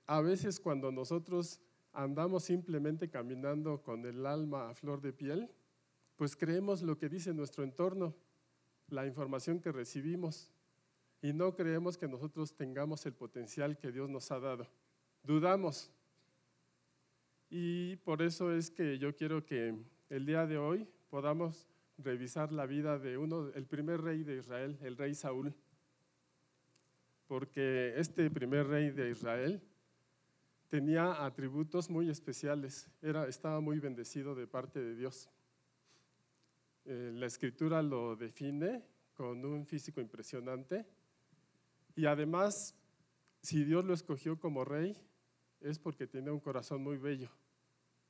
A 0.06 0.20
veces 0.20 0.60
cuando 0.60 0.90
nosotros 0.90 1.60
andamos 1.92 2.44
simplemente 2.44 3.08
caminando 3.08 3.82
con 3.82 4.04
el 4.06 4.26
alma 4.26 4.70
a 4.70 4.74
flor 4.74 5.00
de 5.00 5.12
piel, 5.12 5.50
pues 6.16 6.36
creemos 6.36 6.82
lo 6.82 6.98
que 6.98 7.08
dice 7.08 7.34
nuestro 7.34 7.64
entorno, 7.64 8.14
la 8.88 9.06
información 9.06 9.60
que 9.60 9.72
recibimos 9.72 10.50
y 11.20 11.32
no 11.32 11.54
creemos 11.54 11.96
que 11.96 12.08
nosotros 12.08 12.54
tengamos 12.54 13.06
el 13.06 13.12
potencial 13.12 13.78
que 13.78 13.92
Dios 13.92 14.10
nos 14.10 14.30
ha 14.32 14.40
dado. 14.40 14.66
Dudamos. 15.22 15.90
Y 17.48 17.96
por 17.96 18.22
eso 18.22 18.52
es 18.52 18.70
que 18.70 18.98
yo 18.98 19.14
quiero 19.14 19.44
que 19.44 19.74
el 20.08 20.26
día 20.26 20.46
de 20.46 20.58
hoy 20.58 20.88
podamos 21.10 21.68
revisar 21.98 22.50
la 22.50 22.66
vida 22.66 22.98
de 22.98 23.18
uno, 23.18 23.50
el 23.54 23.66
primer 23.66 24.00
rey 24.00 24.24
de 24.24 24.38
Israel, 24.38 24.78
el 24.82 24.96
rey 24.96 25.14
Saúl. 25.14 25.54
Porque 27.28 27.94
este 27.96 28.30
primer 28.30 28.66
rey 28.66 28.90
de 28.90 29.10
Israel 29.10 29.62
tenía 30.72 31.22
atributos 31.22 31.90
muy 31.90 32.08
especiales, 32.08 32.88
Era, 33.02 33.28
estaba 33.28 33.60
muy 33.60 33.78
bendecido 33.78 34.34
de 34.34 34.46
parte 34.46 34.80
de 34.80 34.94
Dios. 34.94 35.28
Eh, 36.86 37.10
la 37.12 37.26
escritura 37.26 37.82
lo 37.82 38.16
define 38.16 38.82
con 39.12 39.44
un 39.44 39.66
físico 39.66 40.00
impresionante, 40.00 40.86
y 41.94 42.06
además, 42.06 42.74
si 43.42 43.64
Dios 43.64 43.84
lo 43.84 43.92
escogió 43.92 44.40
como 44.40 44.64
rey, 44.64 44.96
es 45.60 45.78
porque 45.78 46.06
tiene 46.06 46.30
un 46.30 46.40
corazón 46.40 46.82
muy 46.82 46.96
bello. 46.96 47.28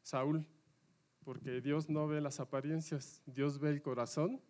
Saúl, 0.02 0.46
porque 1.24 1.60
Dios 1.60 1.88
no 1.88 2.06
ve 2.06 2.20
las 2.20 2.38
apariencias, 2.38 3.22
Dios 3.26 3.58
ve 3.58 3.70
el 3.70 3.82
corazón. 3.82 4.40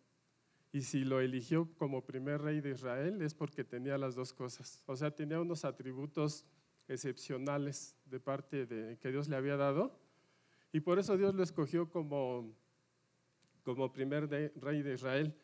Y 0.71 0.83
si 0.83 1.07
lo 1.07 1.23
eligió 1.23 1.75
como 1.79 2.05
primer 2.05 2.43
rey 2.43 2.61
de 2.61 2.73
Israel 2.73 3.23
es 3.23 3.33
porque 3.33 3.65
tenía 3.65 3.97
las 3.97 4.15
dos 4.15 4.35
cosas. 4.35 4.83
O 4.85 4.97
sea, 4.97 5.11
tenía 5.15 5.41
unos 5.41 5.65
atributos 5.65 6.45
excepcionales 6.89 7.97
de 8.07 8.21
parte 8.21 8.67
de 8.67 8.99
que 8.99 9.11
Dios 9.11 9.29
le 9.29 9.37
había 9.37 9.57
dado. 9.57 9.99
Y 10.73 10.81
por 10.81 10.99
eso 10.99 11.17
Dios 11.17 11.35
lo 11.35 11.43
escogió 11.43 11.91
como, 11.91 12.55
como 13.63 13.93
primer 13.93 14.29
rey 14.29 14.83
de 14.83 14.95
Israel. 14.95 15.35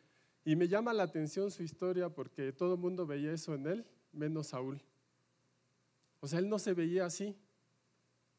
Y 0.45 0.55
me 0.55 0.67
llama 0.67 0.93
la 0.93 1.03
atención 1.03 1.51
su 1.51 1.63
historia 1.63 2.09
porque 2.09 2.51
todo 2.51 2.73
el 2.75 2.79
mundo 2.79 3.05
veía 3.05 3.31
eso 3.31 3.53
en 3.53 3.67
él, 3.67 3.85
menos 4.11 4.47
Saúl. 4.47 4.81
O 6.21 6.27
sea, 6.27 6.39
él 6.39 6.49
no 6.49 6.59
se 6.59 6.73
veía 6.73 7.05
así. 7.05 7.35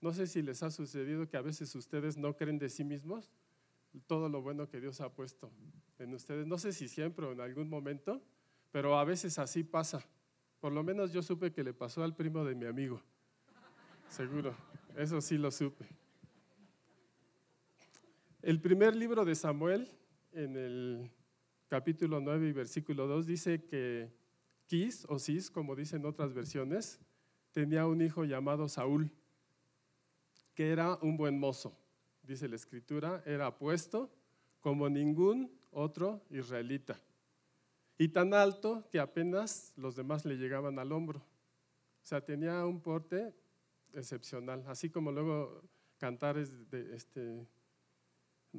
No 0.00 0.12
sé 0.12 0.26
si 0.26 0.42
les 0.42 0.62
ha 0.62 0.70
sucedido 0.70 1.28
que 1.28 1.36
a 1.36 1.42
veces 1.42 1.74
ustedes 1.74 2.16
no 2.16 2.36
creen 2.36 2.58
de 2.58 2.68
sí 2.68 2.84
mismos 2.84 3.30
todo 4.06 4.28
lo 4.28 4.40
bueno 4.40 4.68
que 4.68 4.80
Dios 4.80 5.00
ha 5.00 5.12
puesto 5.12 5.50
en 5.98 6.14
ustedes. 6.14 6.46
No 6.46 6.58
sé 6.58 6.72
si 6.72 6.88
siempre 6.88 7.26
o 7.26 7.32
en 7.32 7.40
algún 7.40 7.68
momento, 7.68 8.22
pero 8.70 8.98
a 8.98 9.04
veces 9.04 9.38
así 9.38 9.64
pasa. 9.64 10.06
Por 10.60 10.72
lo 10.72 10.82
menos 10.82 11.12
yo 11.12 11.22
supe 11.22 11.52
que 11.52 11.64
le 11.64 11.72
pasó 11.72 12.04
al 12.04 12.14
primo 12.14 12.44
de 12.44 12.54
mi 12.54 12.66
amigo. 12.66 13.00
Seguro, 14.10 14.54
eso 14.94 15.20
sí 15.22 15.38
lo 15.38 15.50
supe. 15.50 15.86
El 18.42 18.60
primer 18.60 18.94
libro 18.94 19.24
de 19.24 19.34
Samuel, 19.34 19.88
en 20.32 20.56
el 20.56 21.10
capítulo 21.68 22.20
9 22.20 22.48
y 22.48 22.52
versículo 22.52 23.06
2, 23.06 23.26
dice 23.26 23.64
que 23.64 24.12
Quis, 24.66 25.06
o 25.08 25.18
Cis, 25.18 25.50
como 25.50 25.74
dicen 25.74 26.04
otras 26.04 26.34
versiones, 26.34 27.00
tenía 27.52 27.86
un 27.86 28.02
hijo 28.02 28.24
llamado 28.24 28.68
Saúl, 28.68 29.10
que 30.54 30.70
era 30.70 30.96
un 31.02 31.16
buen 31.16 31.38
mozo, 31.38 31.76
dice 32.22 32.48
la 32.48 32.56
escritura, 32.56 33.22
era 33.24 33.46
apuesto 33.46 34.12
como 34.60 34.88
ningún 34.88 35.50
otro 35.70 36.22
israelita, 36.30 37.00
y 38.00 38.08
tan 38.08 38.32
alto 38.32 38.88
que 38.90 38.98
apenas 38.98 39.74
los 39.76 39.94
demás 39.94 40.24
le 40.24 40.38
llegaban 40.38 40.78
al 40.78 40.90
hombro. 40.90 41.18
O 41.18 42.06
sea, 42.06 42.24
tenía 42.24 42.64
un 42.64 42.80
porte 42.80 43.34
excepcional, 43.92 44.64
así 44.68 44.88
como 44.88 45.12
luego 45.12 45.62
Cantares 45.98 46.70
de, 46.70 46.96
este, 46.96 47.46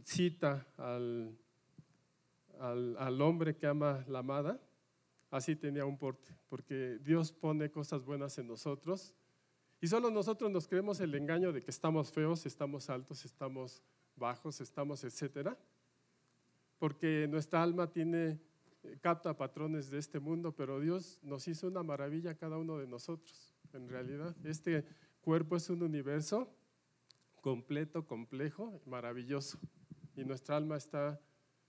cita 0.03 0.67
al, 0.77 1.35
al, 2.59 2.95
al 2.99 3.19
hombre 3.19 3.55
que 3.55 3.65
ama 3.65 4.05
la 4.07 4.19
amada, 4.19 4.61
así 5.31 5.55
tenía 5.55 5.85
un 5.85 5.97
porte, 5.97 6.37
porque 6.47 6.99
Dios 7.01 7.31
pone 7.31 7.71
cosas 7.71 8.05
buenas 8.05 8.37
en 8.37 8.45
nosotros 8.45 9.15
y 9.81 9.87
solo 9.87 10.11
nosotros 10.11 10.51
nos 10.51 10.67
creemos 10.67 10.99
el 10.99 11.15
engaño 11.15 11.51
de 11.51 11.63
que 11.63 11.71
estamos 11.71 12.11
feos, 12.11 12.45
estamos 12.45 12.91
altos, 12.91 13.25
estamos 13.25 13.81
bajos, 14.15 14.61
estamos 14.61 15.03
etcétera, 15.03 15.57
porque 16.77 17.25
nuestra 17.27 17.63
alma 17.63 17.91
tiene 17.91 18.50
capta 19.01 19.37
patrones 19.37 19.89
de 19.89 19.99
este 19.99 20.19
mundo, 20.19 20.55
pero 20.55 20.79
Dios 20.79 21.19
nos 21.21 21.47
hizo 21.47 21.67
una 21.67 21.83
maravilla 21.83 22.31
a 22.31 22.37
cada 22.37 22.57
uno 22.57 22.77
de 22.77 22.87
nosotros. 22.87 23.53
En 23.73 23.87
realidad, 23.87 24.35
este 24.43 24.85
cuerpo 25.21 25.55
es 25.55 25.69
un 25.69 25.83
universo 25.83 26.53
completo, 27.41 28.05
complejo, 28.05 28.81
maravilloso, 28.85 29.59
y 30.15 30.23
nuestra 30.25 30.57
alma 30.57 30.77
está 30.77 31.19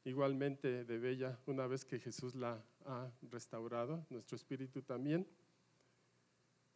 igualmente 0.05 0.85
de 0.85 0.99
bella 0.99 1.39
una 1.47 1.67
vez 1.67 1.85
que 1.85 1.99
Jesús 1.99 2.35
la 2.35 2.65
ha 2.85 3.11
restaurado, 3.31 4.05
nuestro 4.11 4.37
espíritu 4.37 4.83
también. 4.83 5.27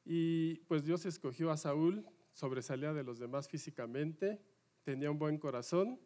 Y 0.04 0.56
pues 0.66 0.84
Dios 0.84 1.04
escogió 1.04 1.50
a 1.50 1.56
Saúl, 1.56 2.06
sobresalía 2.30 2.92
de 2.92 3.02
los 3.02 3.18
demás 3.18 3.48
físicamente, 3.48 4.40
tenía 4.84 5.10
un 5.10 5.18
buen 5.18 5.38
corazón, 5.38 5.98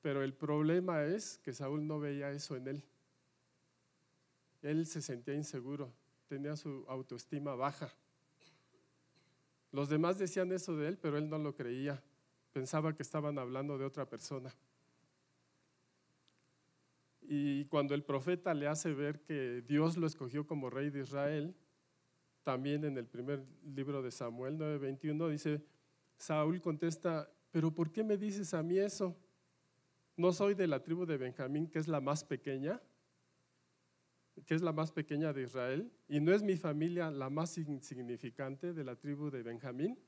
pero 0.00 0.22
el 0.22 0.34
problema 0.34 1.04
es 1.04 1.38
que 1.38 1.52
Saúl 1.52 1.86
no 1.86 2.00
veía 2.00 2.30
eso 2.32 2.56
en 2.56 2.68
él. 2.68 2.84
Él 4.62 4.86
se 4.86 5.00
sentía 5.02 5.34
inseguro, 5.34 5.92
tenía 6.28 6.56
su 6.56 6.84
autoestima 6.88 7.54
baja. 7.54 7.92
Los 9.70 9.88
demás 9.88 10.18
decían 10.18 10.50
eso 10.52 10.76
de 10.76 10.88
él, 10.88 10.98
pero 10.98 11.18
él 11.18 11.28
no 11.28 11.38
lo 11.38 11.54
creía. 11.54 12.02
Pensaba 12.52 12.94
que 12.94 13.02
estaban 13.02 13.38
hablando 13.38 13.78
de 13.78 13.84
otra 13.84 14.08
persona. 14.08 14.54
Y 17.22 17.66
cuando 17.66 17.94
el 17.94 18.02
profeta 18.02 18.54
le 18.54 18.66
hace 18.66 18.94
ver 18.94 19.20
que 19.20 19.62
Dios 19.62 19.98
lo 19.98 20.06
escogió 20.06 20.46
como 20.46 20.70
rey 20.70 20.88
de 20.88 21.00
Israel, 21.00 21.54
también 22.42 22.84
en 22.84 22.96
el 22.96 23.06
primer 23.06 23.44
libro 23.62 24.02
de 24.02 24.10
Samuel 24.10 24.56
9:21 24.56 25.28
dice, 25.28 25.62
Saúl 26.16 26.62
contesta, 26.62 27.30
pero 27.50 27.70
¿por 27.70 27.92
qué 27.92 28.02
me 28.02 28.16
dices 28.16 28.54
a 28.54 28.62
mí 28.62 28.78
eso? 28.78 29.14
¿No 30.16 30.32
soy 30.32 30.54
de 30.54 30.66
la 30.66 30.82
tribu 30.82 31.04
de 31.04 31.18
Benjamín, 31.18 31.68
que 31.68 31.78
es 31.78 31.86
la 31.86 32.00
más 32.00 32.24
pequeña? 32.24 32.80
Que 34.46 34.54
es 34.54 34.62
la 34.62 34.72
más 34.72 34.92
pequeña 34.92 35.32
de 35.32 35.42
Israel, 35.42 35.92
y 36.08 36.20
no 36.20 36.32
es 36.32 36.42
mi 36.42 36.56
familia 36.56 37.10
la 37.10 37.30
más 37.30 37.56
insignificante 37.58 38.72
de 38.72 38.84
la 38.84 38.96
tribu 38.96 39.30
de 39.30 39.42
Benjamín. 39.42 39.98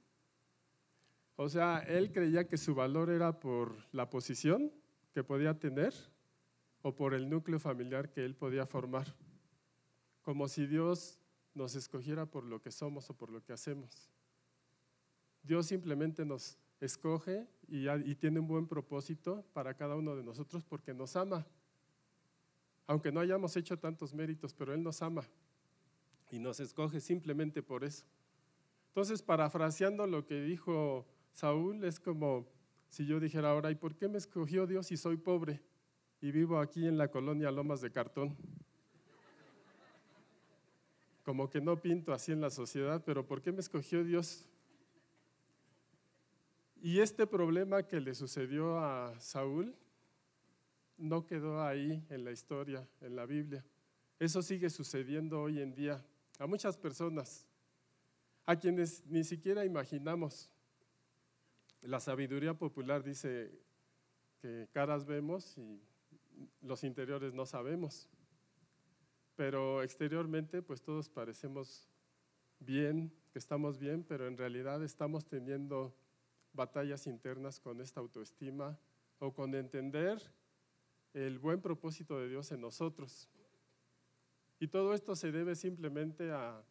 O 1.37 1.49
sea, 1.49 1.79
él 1.79 2.13
creía 2.13 2.47
que 2.47 2.59
su 2.59 2.75
valor 2.75 3.11
era 3.11 3.41
por 3.41 3.77
la 3.93 4.11
posición 4.11 4.73
que 5.13 5.25
podía 5.25 5.59
tener 5.59 5.95
o 6.83 6.95
por 6.95 7.15
el 7.15 7.29
núcleo 7.29 7.59
familiar 7.59 8.11
que 8.11 8.25
él 8.25 8.35
podía 8.35 8.67
formar, 8.67 9.15
como 10.23 10.49
si 10.49 10.67
Dios 10.67 11.19
nos 11.55 11.75
escogiera 11.75 12.27
por 12.27 12.45
lo 12.45 12.61
que 12.61 12.71
somos 12.71 13.09
o 13.11 13.15
por 13.15 13.31
lo 13.31 13.43
que 13.43 13.53
hacemos. 13.53 14.11
Dios 15.43 15.67
simplemente 15.67 16.25
nos 16.25 16.59
escoge 16.81 17.47
y, 17.69 18.15
tiene 18.17 18.41
un 18.41 18.47
buen 18.47 18.67
propósito 18.67 19.45
para 19.53 19.75
cada 19.75 19.97
uno 19.97 20.17
de 20.17 20.23
nosotros 20.23 20.65
porque 20.65 20.95
nos 20.95 21.17
ama. 21.17 21.47
Aunque 22.91 23.13
no 23.13 23.21
hayamos 23.21 23.57
hecho 23.57 23.79
tantos 23.79 24.13
méritos, 24.13 24.53
pero 24.53 24.75
Él 24.75 24.83
nos 24.83 25.01
ama 25.01 25.23
y 26.29 26.41
nos 26.41 26.59
escoge 26.59 26.99
simplemente 26.99 27.63
por 27.63 27.85
eso. 27.85 28.05
Entonces, 28.89 29.23
parafraseando 29.23 30.09
lo 30.09 30.27
que 30.27 30.43
dijo 30.43 31.07
Saúl, 31.33 31.85
es 31.85 32.01
como 32.01 32.49
si 32.89 33.07
yo 33.07 33.21
dijera 33.21 33.53
ahora, 33.53 33.71
¿y 33.71 33.77
por 33.77 33.95
qué 33.95 34.09
me 34.09 34.19
escogió 34.19 34.67
Dios 34.67 34.89
si 34.89 34.97
soy 34.97 35.17
pobre 35.19 35.63
y 36.21 36.33
vivo 36.33 36.59
aquí 36.59 36.89
en 36.89 36.99
la 36.99 37.07
colonia 37.13 37.53
Lomas 37.53 37.81
de 37.81 37.93
Cartón? 37.93 38.37
como 41.25 41.49
que 41.49 41.61
no 41.61 41.81
pinto 41.81 42.13
así 42.13 42.33
en 42.33 42.41
la 42.41 42.51
sociedad, 42.51 43.05
pero 43.07 43.25
¿por 43.25 43.41
qué 43.41 43.53
me 43.53 43.61
escogió 43.61 44.03
Dios? 44.03 44.49
Y 46.83 46.99
este 46.99 47.25
problema 47.25 47.85
que 47.85 48.01
le 48.01 48.17
sucedió 48.17 48.81
a 48.81 49.15
Saúl 49.21 49.77
no 51.01 51.27
quedó 51.27 51.63
ahí 51.63 52.05
en 52.09 52.25
la 52.25 52.33
historia, 52.33 52.87
en 53.01 53.17
la 53.17 53.27
Biblia. 53.27 53.65
Eso 54.19 54.43
sigue 54.43 54.71
sucediendo 54.71 55.41
hoy 55.41 55.61
en 55.61 55.75
día 55.75 56.05
a 56.39 56.47
muchas 56.47 56.77
personas, 56.77 57.47
a 58.47 58.57
quienes 58.57 59.05
ni 59.07 59.25
siquiera 59.25 59.65
imaginamos. 59.65 60.51
La 61.83 61.99
sabiduría 62.01 62.55
popular 62.55 63.03
dice 63.03 63.51
que 64.41 64.69
caras 64.73 65.05
vemos 65.05 65.57
y 65.59 65.81
los 66.63 66.85
interiores 66.85 67.35
no 67.35 67.47
sabemos 67.47 68.09
pero 69.41 69.83
exteriormente 69.83 70.61
pues 70.61 70.83
todos 70.83 71.09
parecemos 71.09 71.89
bien, 72.59 73.11
que 73.33 73.39
estamos 73.39 73.79
bien, 73.79 74.05
pero 74.05 74.27
en 74.27 74.37
realidad 74.37 74.85
estamos 74.85 75.25
teniendo 75.25 75.97
batallas 76.53 77.07
internas 77.07 77.59
con 77.59 77.81
esta 77.81 78.01
autoestima 78.01 78.79
o 79.19 79.33
con 79.33 79.55
entender 79.55 80.21
el 81.15 81.39
buen 81.39 81.61
propósito 81.61 82.19
de 82.19 82.29
Dios 82.29 82.53
en 82.53 82.61
nosotros. 82.61 83.29
Y 84.59 84.69
todo 84.69 84.95
esto 84.95 85.17
se 85.17 85.33
debe 85.33 85.55
simplemente 85.55 86.31
a 86.33 86.63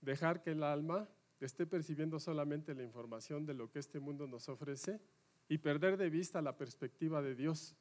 dejar 0.00 0.42
que 0.42 0.52
el 0.52 0.62
alma 0.62 1.08
esté 1.40 1.66
percibiendo 1.66 2.18
solamente 2.18 2.74
la 2.74 2.82
información 2.82 3.46
de 3.46 3.54
lo 3.54 3.70
que 3.70 3.78
este 3.78 4.00
mundo 4.00 4.26
nos 4.26 4.48
ofrece 4.48 5.00
y 5.48 5.58
perder 5.58 5.96
de 5.96 6.10
vista 6.10 6.42
la 6.42 6.56
perspectiva 6.56 7.22
de 7.22 7.34
Dios. 7.34 7.76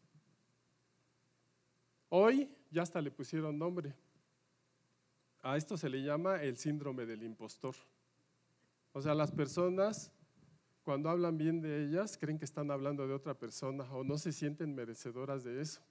Hoy 2.10 2.50
ya 2.72 2.84
hasta 2.84 3.02
le 3.02 3.12
pusieron 3.12 3.58
nombre. 3.58 3.94
A 5.42 5.58
esto 5.58 5.78
se 5.78 5.90
le 5.90 6.02
llama 6.02 6.42
el 6.42 6.58
síndrome 6.58 7.06
del 7.06 7.24
impostor. 7.24 7.76
O 8.94 9.02
sea, 9.02 9.14
las 9.14 9.32
personas 9.32 10.12
cuando 10.88 11.10
hablan 11.10 11.38
bien 11.38 11.60
de 11.60 11.84
ellas 11.84 12.18
creen 12.18 12.40
que 12.40 12.46
están 12.46 12.72
hablando 12.72 13.06
de 13.06 13.14
otra 13.14 13.34
persona 13.34 13.84
o 13.92 14.06
no 14.06 14.18
se 14.18 14.32
sienten 14.32 14.74
merecedoras 14.74 15.44
de 15.44 15.60
eso. 15.60 15.82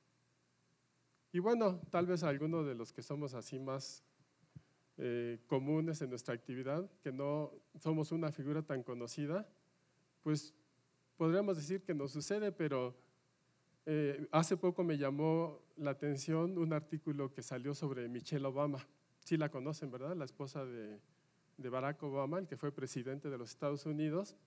Y 1.32 1.38
bueno, 1.38 1.82
tal 1.90 2.06
vez 2.06 2.22
algunos 2.22 2.66
de 2.66 2.74
los 2.74 2.94
que 2.94 3.02
somos 3.02 3.34
así 3.34 3.58
más 3.58 4.02
eh, 4.96 5.38
comunes 5.48 6.00
en 6.00 6.08
nuestra 6.08 6.32
actividad, 6.32 6.90
que 7.02 7.12
no 7.12 7.52
somos 7.78 8.10
una 8.10 8.32
figura 8.32 8.62
tan 8.62 8.82
conocida, 8.82 9.46
pues 10.22 10.54
podríamos 11.18 11.58
decir 11.58 11.82
que 11.82 11.92
nos 11.92 12.12
sucede, 12.12 12.50
pero 12.50 12.96
eh, 13.84 14.26
hace 14.32 14.56
poco 14.56 14.82
me 14.82 14.96
llamó 14.96 15.60
la 15.76 15.90
atención 15.90 16.56
un 16.56 16.72
artículo 16.72 17.34
que 17.34 17.42
salió 17.42 17.74
sobre 17.74 18.08
Michelle 18.08 18.46
Obama. 18.46 18.78
Sí 19.18 19.36
la 19.36 19.50
conocen, 19.50 19.90
¿verdad? 19.90 20.16
La 20.16 20.24
esposa 20.24 20.64
de, 20.64 20.98
de 21.58 21.68
Barack 21.68 22.02
Obama, 22.02 22.38
el 22.38 22.46
que 22.46 22.56
fue 22.56 22.72
presidente 22.72 23.28
de 23.28 23.36
los 23.36 23.50
Estados 23.50 23.84
Unidos. 23.84 24.38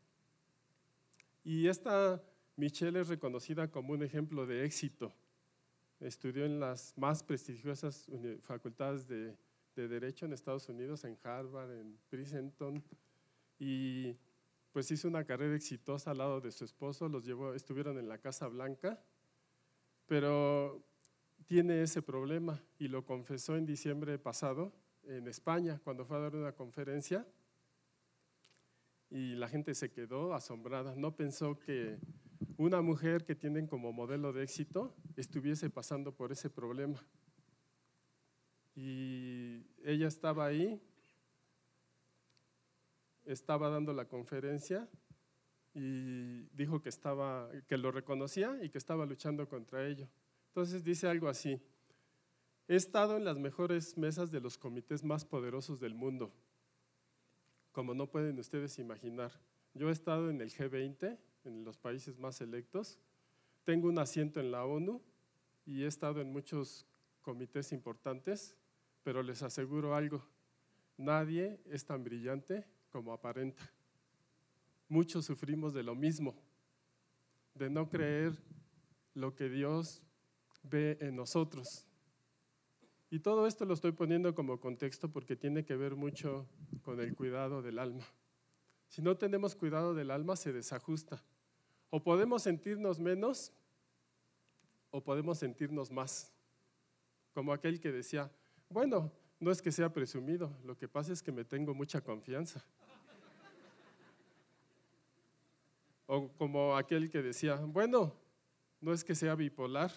Y 1.49 1.67
esta 1.67 2.21
Michelle 2.57 2.99
es 2.99 3.07
reconocida 3.07 3.71
como 3.71 3.93
un 3.93 4.03
ejemplo 4.03 4.45
de 4.45 4.65
éxito. 4.65 5.11
Estudió 5.99 6.45
en 6.45 6.59
las 6.59 6.95
más 6.95 7.23
prestigiosas 7.23 8.05
facultades 8.41 9.07
de, 9.07 9.35
de 9.75 9.87
Derecho 9.87 10.27
en 10.27 10.33
Estados 10.33 10.69
Unidos, 10.69 11.05
en 11.05 11.17
Harvard, 11.23 11.71
en 11.71 11.97
Princeton, 12.07 12.83
y 13.57 14.15
pues 14.71 14.91
hizo 14.91 15.07
una 15.07 15.23
carrera 15.23 15.55
exitosa 15.55 16.11
al 16.11 16.19
lado 16.19 16.39
de 16.39 16.51
su 16.51 16.65
esposo, 16.65 17.09
los 17.09 17.25
llevó, 17.25 17.55
estuvieron 17.55 17.97
en 17.97 18.07
la 18.07 18.19
Casa 18.19 18.47
Blanca 18.47 19.03
pero 20.05 20.83
tiene 21.45 21.81
ese 21.81 22.03
problema 22.03 22.63
y 22.77 22.89
lo 22.89 23.05
confesó 23.05 23.55
en 23.55 23.65
diciembre 23.65 24.19
pasado 24.19 24.71
en 25.03 25.27
España 25.27 25.81
cuando 25.83 26.05
fue 26.05 26.17
a 26.17 26.19
dar 26.19 26.35
una 26.35 26.51
conferencia 26.51 27.25
y 29.09 29.35
la 29.35 29.47
gente 29.47 29.73
se 29.73 29.91
quedó 29.91 30.33
asombrada. 30.33 30.95
No 30.95 31.15
pensó 31.15 31.57
que 31.59 31.97
una 32.57 32.81
mujer 32.81 33.25
que 33.25 33.35
tienen 33.35 33.67
como 33.67 33.91
modelo 33.91 34.33
de 34.33 34.43
éxito 34.43 34.95
estuviese 35.15 35.69
pasando 35.69 36.13
por 36.13 36.31
ese 36.31 36.49
problema. 36.49 37.03
Y 38.75 39.65
ella 39.83 40.07
estaba 40.07 40.45
ahí, 40.45 40.81
estaba 43.25 43.69
dando 43.69 43.93
la 43.93 44.05
conferencia 44.05 44.87
y 45.73 46.43
dijo 46.55 46.81
que 46.81 46.89
estaba 46.89 47.49
que 47.67 47.77
lo 47.77 47.91
reconocía 47.91 48.57
y 48.61 48.69
que 48.69 48.77
estaba 48.77 49.05
luchando 49.05 49.47
contra 49.47 49.87
ello. 49.87 50.07
Entonces 50.47 50.83
dice 50.83 51.07
algo 51.07 51.27
así: 51.27 51.61
He 52.67 52.75
estado 52.75 53.17
en 53.17 53.25
las 53.25 53.37
mejores 53.37 53.97
mesas 53.97 54.31
de 54.31 54.41
los 54.41 54.57
comités 54.57 55.03
más 55.03 55.25
poderosos 55.25 55.79
del 55.79 55.95
mundo, 55.95 56.33
como 57.71 57.93
no 57.93 58.07
pueden 58.07 58.39
ustedes 58.39 58.79
imaginar. 58.79 59.31
Yo 59.73 59.89
he 59.89 59.91
estado 59.91 60.29
en 60.29 60.41
el 60.41 60.51
G20, 60.51 61.17
en 61.45 61.63
los 61.63 61.77
países 61.77 62.17
más 62.17 62.35
selectos, 62.35 62.99
tengo 63.63 63.87
un 63.87 63.99
asiento 63.99 64.39
en 64.39 64.51
la 64.51 64.65
ONU 64.65 65.01
y 65.65 65.83
he 65.83 65.87
estado 65.87 66.21
en 66.21 66.31
muchos 66.31 66.87
comités 67.21 67.71
importantes, 67.71 68.55
pero 69.03 69.21
les 69.21 69.43
aseguro 69.43 69.95
algo, 69.95 70.25
nadie 70.97 71.61
es 71.65 71.85
tan 71.85 72.03
brillante 72.03 72.65
como 72.89 73.13
aparenta. 73.13 73.71
Muchos 74.87 75.25
sufrimos 75.25 75.73
de 75.73 75.83
lo 75.83 75.93
mismo, 75.93 76.35
de 77.53 77.69
no 77.69 77.87
creer 77.87 78.33
lo 79.13 79.35
que 79.35 79.49
Dios 79.49 80.03
ve 80.63 80.97
en 81.01 81.15
nosotros. 81.15 81.88
Y 83.11 83.19
todo 83.19 83.47
esto 83.47 83.65
lo 83.65 83.73
estoy 83.73 83.91
poniendo 83.91 84.35
como 84.35 84.59
contexto 84.59 85.09
porque 85.09 85.35
tiene 85.35 85.65
que 85.65 85.75
ver 85.75 85.95
mucho 85.95 86.47
con 86.83 86.99
el 86.99 87.15
cuidado 87.15 87.61
del 87.61 87.79
alma. 87.79 88.05
Si 88.87 89.01
no 89.01 89.17
tenemos 89.17 89.55
cuidado 89.55 89.93
del 89.93 90.11
alma, 90.11 90.35
se 90.35 90.53
desajusta. 90.53 91.23
O 91.89 92.03
podemos 92.03 92.43
sentirnos 92.43 92.99
menos 92.99 93.51
o 94.91 95.03
podemos 95.03 95.39
sentirnos 95.39 95.91
más. 95.91 96.31
Como 97.33 97.51
aquel 97.53 97.79
que 97.79 97.91
decía, 97.91 98.31
bueno, 98.69 99.11
no 99.39 99.51
es 99.51 99.61
que 99.61 99.71
sea 99.71 99.91
presumido, 99.91 100.55
lo 100.63 100.77
que 100.77 100.87
pasa 100.87 101.13
es 101.13 101.23
que 101.23 101.31
me 101.31 101.45
tengo 101.45 101.73
mucha 101.73 102.01
confianza. 102.01 102.63
O 106.05 106.27
como 106.37 106.75
aquel 106.75 107.09
que 107.09 107.21
decía, 107.21 107.55
bueno, 107.55 108.15
no 108.81 108.93
es 108.93 109.03
que 109.03 109.15
sea 109.15 109.35
bipolar, 109.35 109.91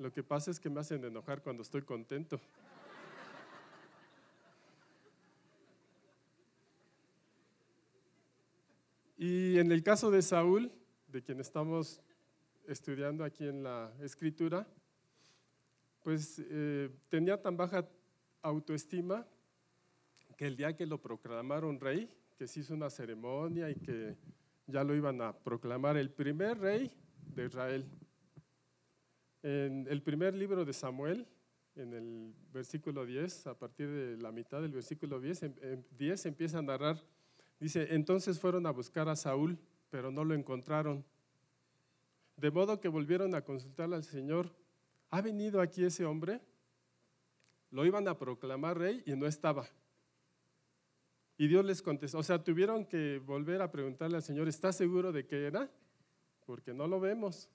lo 0.00 0.10
que 0.10 0.22
pasa 0.22 0.50
es 0.50 0.58
que 0.58 0.70
me 0.70 0.80
hacen 0.80 1.04
enojar 1.04 1.42
cuando 1.42 1.62
estoy 1.62 1.82
contento. 1.82 2.40
Y 9.18 9.58
en 9.58 9.70
el 9.70 9.82
caso 9.82 10.10
de 10.10 10.22
Saúl, 10.22 10.72
de 11.08 11.22
quien 11.22 11.38
estamos 11.38 12.00
estudiando 12.66 13.24
aquí 13.24 13.46
en 13.46 13.62
la 13.62 13.92
escritura, 14.00 14.66
pues 16.02 16.42
eh, 16.48 16.88
tenía 17.10 17.42
tan 17.42 17.58
baja 17.58 17.86
autoestima 18.40 19.26
que 20.38 20.46
el 20.46 20.56
día 20.56 20.74
que 20.74 20.86
lo 20.86 20.96
proclamaron 21.02 21.78
rey, 21.78 22.08
que 22.38 22.46
se 22.46 22.60
hizo 22.60 22.72
una 22.72 22.88
ceremonia 22.88 23.68
y 23.68 23.74
que 23.74 24.16
ya 24.66 24.82
lo 24.82 24.94
iban 24.94 25.20
a 25.20 25.34
proclamar 25.34 25.98
el 25.98 26.10
primer 26.10 26.58
rey 26.58 26.90
de 27.34 27.44
Israel. 27.44 27.84
En 29.42 29.86
el 29.88 30.02
primer 30.02 30.34
libro 30.34 30.64
de 30.64 30.72
Samuel, 30.72 31.26
en 31.76 31.94
el 31.94 32.34
versículo 32.52 33.06
10, 33.06 33.46
a 33.46 33.58
partir 33.58 33.88
de 33.88 34.16
la 34.16 34.32
mitad 34.32 34.60
del 34.60 34.72
versículo 34.72 35.20
10, 35.20 35.44
10 35.96 36.26
empieza 36.26 36.58
a 36.58 36.62
narrar 36.62 37.02
Dice, 37.60 37.94
entonces 37.94 38.40
fueron 38.40 38.66
a 38.66 38.70
buscar 38.70 39.08
a 39.10 39.16
Saúl, 39.16 39.58
pero 39.90 40.10
no 40.10 40.24
lo 40.24 40.34
encontraron. 40.34 41.04
De 42.36 42.50
modo 42.50 42.80
que 42.80 42.88
volvieron 42.88 43.34
a 43.34 43.44
consultar 43.44 43.92
al 43.92 44.02
Señor, 44.02 44.50
¿ha 45.10 45.20
venido 45.20 45.60
aquí 45.60 45.84
ese 45.84 46.06
hombre? 46.06 46.40
Lo 47.70 47.84
iban 47.84 48.08
a 48.08 48.16
proclamar 48.18 48.78
rey 48.78 49.02
y 49.04 49.14
no 49.14 49.26
estaba. 49.26 49.68
Y 51.36 51.48
Dios 51.48 51.64
les 51.66 51.82
contestó, 51.82 52.18
o 52.18 52.22
sea, 52.22 52.42
tuvieron 52.42 52.86
que 52.86 53.18
volver 53.18 53.60
a 53.60 53.70
preguntarle 53.70 54.16
al 54.16 54.22
Señor, 54.22 54.48
¿está 54.48 54.72
seguro 54.72 55.12
de 55.12 55.26
que 55.26 55.46
era? 55.46 55.70
Porque 56.46 56.72
no 56.72 56.88
lo 56.88 56.98
vemos. 56.98 57.50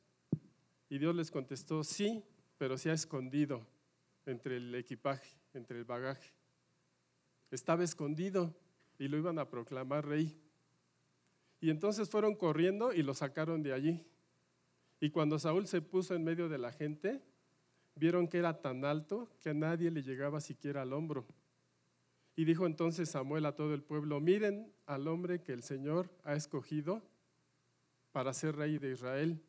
Y 0.89 0.97
Dios 0.99 1.15
les 1.15 1.31
contestó, 1.31 1.83
sí, 1.83 2.23
pero 2.57 2.77
se 2.77 2.89
ha 2.91 2.93
escondido 2.93 3.65
entre 4.25 4.57
el 4.57 4.73
equipaje, 4.75 5.37
entre 5.53 5.79
el 5.79 5.85
bagaje. 5.85 6.31
Estaba 7.51 7.83
escondido 7.83 8.55
y 8.97 9.07
lo 9.07 9.17
iban 9.17 9.39
a 9.39 9.49
proclamar 9.49 10.05
rey. 10.05 10.39
Y 11.61 11.69
entonces 11.69 12.09
fueron 12.09 12.35
corriendo 12.35 12.93
y 12.93 13.03
lo 13.03 13.13
sacaron 13.13 13.63
de 13.63 13.73
allí. 13.73 14.05
Y 14.99 15.09
cuando 15.09 15.39
Saúl 15.39 15.67
se 15.67 15.81
puso 15.81 16.15
en 16.15 16.23
medio 16.23 16.49
de 16.49 16.57
la 16.57 16.71
gente, 16.71 17.21
vieron 17.95 18.27
que 18.27 18.37
era 18.37 18.61
tan 18.61 18.85
alto 18.85 19.29
que 19.41 19.49
a 19.49 19.53
nadie 19.53 19.91
le 19.91 20.03
llegaba 20.03 20.41
siquiera 20.41 20.81
al 20.81 20.93
hombro. 20.93 21.25
Y 22.35 22.45
dijo 22.45 22.65
entonces 22.65 23.09
Samuel 23.09 23.45
a 23.45 23.55
todo 23.55 23.73
el 23.73 23.83
pueblo, 23.83 24.19
miren 24.19 24.73
al 24.85 25.07
hombre 25.07 25.41
que 25.41 25.53
el 25.53 25.63
Señor 25.63 26.09
ha 26.23 26.35
escogido 26.35 27.01
para 28.11 28.33
ser 28.33 28.55
rey 28.55 28.77
de 28.77 28.91
Israel. 28.91 29.41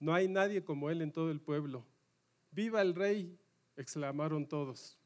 No 0.00 0.14
hay 0.14 0.28
nadie 0.28 0.64
como 0.64 0.90
él 0.90 1.02
en 1.02 1.12
todo 1.12 1.30
el 1.30 1.40
pueblo. 1.40 1.84
Viva 2.50 2.82
el 2.82 2.94
rey, 2.94 3.38
exclamaron 3.76 4.46
todos. 4.46 4.98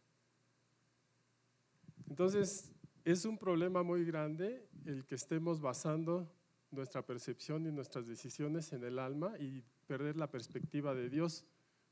Entonces, 2.09 2.71
es 3.05 3.25
un 3.25 3.39
problema 3.39 3.83
muy 3.83 4.05
grande 4.05 4.69
el 4.85 5.05
que 5.07 5.15
estemos 5.15 5.61
basando 5.61 6.31
nuestra 6.71 7.05
percepción 7.05 7.67
y 7.67 7.73
nuestras 7.73 8.07
decisiones 8.07 8.73
en 8.73 8.85
el 8.85 8.99
alma 8.99 9.39
y 9.39 9.65
perder 9.87 10.17
la 10.17 10.31
perspectiva 10.31 10.95
de 10.95 11.09
Dios, 11.09 11.45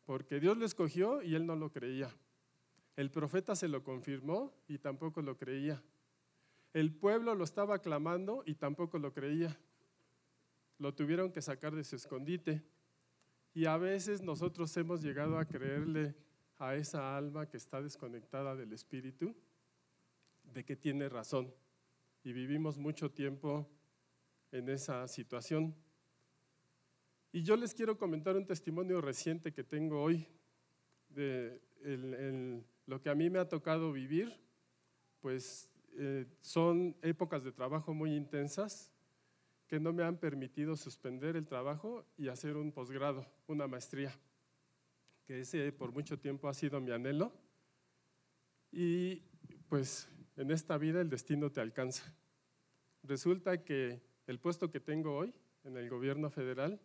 porque 0.04 0.40
Dios 0.40 0.56
lo 0.56 0.64
escogió 0.64 1.22
y 1.22 1.34
él 1.34 1.46
no 1.46 1.56
lo 1.56 1.70
creía. 1.70 2.14
El 2.96 3.10
profeta 3.10 3.54
se 3.56 3.68
lo 3.68 3.82
confirmó 3.84 4.52
y 4.68 4.78
tampoco 4.78 5.22
lo 5.22 5.36
creía. 5.36 5.82
El 6.72 6.94
pueblo 6.94 7.34
lo 7.34 7.44
estaba 7.44 7.80
clamando 7.80 8.42
y 8.46 8.54
tampoco 8.54 8.98
lo 8.98 9.12
creía. 9.12 9.58
Lo 10.78 10.94
tuvieron 10.94 11.32
que 11.32 11.42
sacar 11.42 11.74
de 11.74 11.84
su 11.84 11.96
escondite. 11.96 12.62
Y 13.52 13.66
a 13.66 13.76
veces 13.76 14.22
nosotros 14.22 14.76
hemos 14.76 15.02
llegado 15.02 15.38
a 15.38 15.44
creerle 15.44 16.14
a 16.58 16.74
esa 16.76 17.16
alma 17.16 17.48
que 17.48 17.56
está 17.56 17.82
desconectada 17.82 18.54
del 18.54 18.72
Espíritu 18.72 19.34
de 20.44 20.64
que 20.64 20.76
tiene 20.76 21.08
razón. 21.08 21.52
Y 22.22 22.32
vivimos 22.32 22.78
mucho 22.78 23.10
tiempo 23.10 23.68
en 24.52 24.68
esa 24.68 25.08
situación. 25.08 25.74
Y 27.32 27.42
yo 27.42 27.56
les 27.56 27.74
quiero 27.74 27.96
comentar 27.96 28.36
un 28.36 28.46
testimonio 28.46 29.00
reciente 29.00 29.52
que 29.52 29.64
tengo 29.64 30.02
hoy 30.02 30.26
de 31.08 31.60
lo 32.86 33.00
que 33.00 33.10
a 33.10 33.14
mí 33.14 33.30
me 33.30 33.38
ha 33.38 33.48
tocado 33.48 33.92
vivir, 33.92 34.36
pues 35.20 35.68
eh, 35.96 36.26
son 36.40 36.96
épocas 37.02 37.42
de 37.42 37.52
trabajo 37.52 37.94
muy 37.94 38.14
intensas 38.14 38.92
que 39.70 39.78
no 39.78 39.92
me 39.92 40.02
han 40.02 40.16
permitido 40.16 40.74
suspender 40.74 41.36
el 41.36 41.46
trabajo 41.46 42.04
y 42.18 42.26
hacer 42.26 42.56
un 42.56 42.72
posgrado, 42.72 43.24
una 43.46 43.68
maestría, 43.68 44.12
que 45.24 45.42
ese 45.42 45.70
por 45.70 45.92
mucho 45.92 46.18
tiempo 46.18 46.48
ha 46.48 46.54
sido 46.54 46.80
mi 46.80 46.90
anhelo. 46.90 47.32
Y 48.72 49.22
pues 49.68 50.08
en 50.36 50.50
esta 50.50 50.76
vida 50.76 51.00
el 51.00 51.08
destino 51.08 51.52
te 51.52 51.60
alcanza. 51.60 52.02
Resulta 53.04 53.62
que 53.62 54.02
el 54.26 54.40
puesto 54.40 54.72
que 54.72 54.80
tengo 54.80 55.14
hoy 55.16 55.32
en 55.62 55.76
el 55.76 55.88
gobierno 55.88 56.30
federal, 56.30 56.80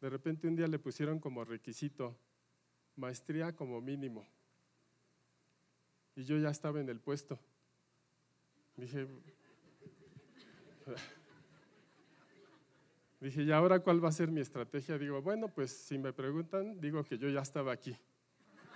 de 0.00 0.08
repente 0.08 0.46
un 0.46 0.54
día 0.54 0.68
le 0.68 0.78
pusieron 0.78 1.18
como 1.18 1.44
requisito 1.44 2.16
maestría 2.94 3.56
como 3.56 3.80
mínimo. 3.80 4.28
Y 6.14 6.22
yo 6.22 6.38
ya 6.38 6.50
estaba 6.50 6.80
en 6.80 6.88
el 6.88 7.00
puesto. 7.00 7.40
Dije, 8.76 9.08
dije, 13.26 13.42
¿y 13.42 13.52
ahora 13.52 13.80
cuál 13.80 14.04
va 14.04 14.08
a 14.08 14.12
ser 14.12 14.30
mi 14.30 14.40
estrategia? 14.40 14.98
Digo, 14.98 15.22
bueno, 15.22 15.48
pues 15.48 15.70
si 15.70 15.96
me 15.96 16.12
preguntan, 16.12 16.80
digo 16.80 17.04
que 17.04 17.18
yo 17.18 17.28
ya 17.28 17.40
estaba 17.40 17.72
aquí. 17.72 17.96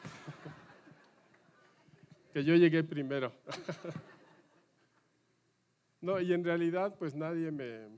que 2.33 2.45
yo 2.45 2.55
llegué 2.55 2.85
primero. 2.85 3.33
no, 6.01 6.21
y 6.21 6.33
en 6.33 6.45
realidad 6.45 6.97
pues 6.97 7.15
nadie 7.15 7.51
me, 7.51 7.89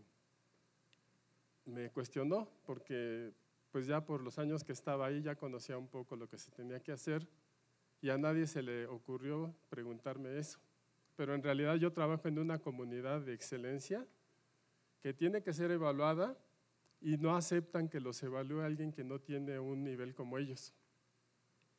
cuestionó 1.90 2.48
porque 2.64 3.32
pues 3.70 3.86
ya 3.86 4.06
por 4.06 4.22
los 4.22 4.38
años 4.38 4.64
que 4.64 4.72
estaba 4.72 5.06
ahí 5.06 5.20
ya 5.20 5.34
conocía 5.34 5.76
un 5.76 5.88
poco 5.88 6.16
lo 6.16 6.28
que 6.28 6.38
se 6.38 6.50
tenía 6.50 6.80
que 6.80 6.92
hacer 6.92 7.28
y 8.00 8.08
a 8.08 8.16
nadie 8.16 8.46
se 8.46 8.62
le 8.62 8.86
ocurrió 8.86 9.54
preguntarme 9.68 10.38
eso. 10.38 10.58
Pero 11.14 11.34
en 11.34 11.42
realidad 11.42 11.74
yo 11.74 11.92
trabajo 11.92 12.26
en 12.26 12.38
una 12.38 12.58
comunidad 12.58 13.20
de 13.20 13.34
excelencia 13.34 14.06
que 15.00 15.12
tiene 15.12 15.42
que 15.42 15.52
ser 15.52 15.70
evaluada 15.70 16.36
y 17.00 17.16
no 17.16 17.36
aceptan 17.36 17.88
que 17.88 18.00
los 18.00 18.22
evalúe 18.22 18.60
alguien 18.60 18.92
que 18.92 19.04
no 19.04 19.20
tiene 19.20 19.58
un 19.58 19.84
nivel 19.84 20.14
como 20.14 20.38
ellos 20.38 20.74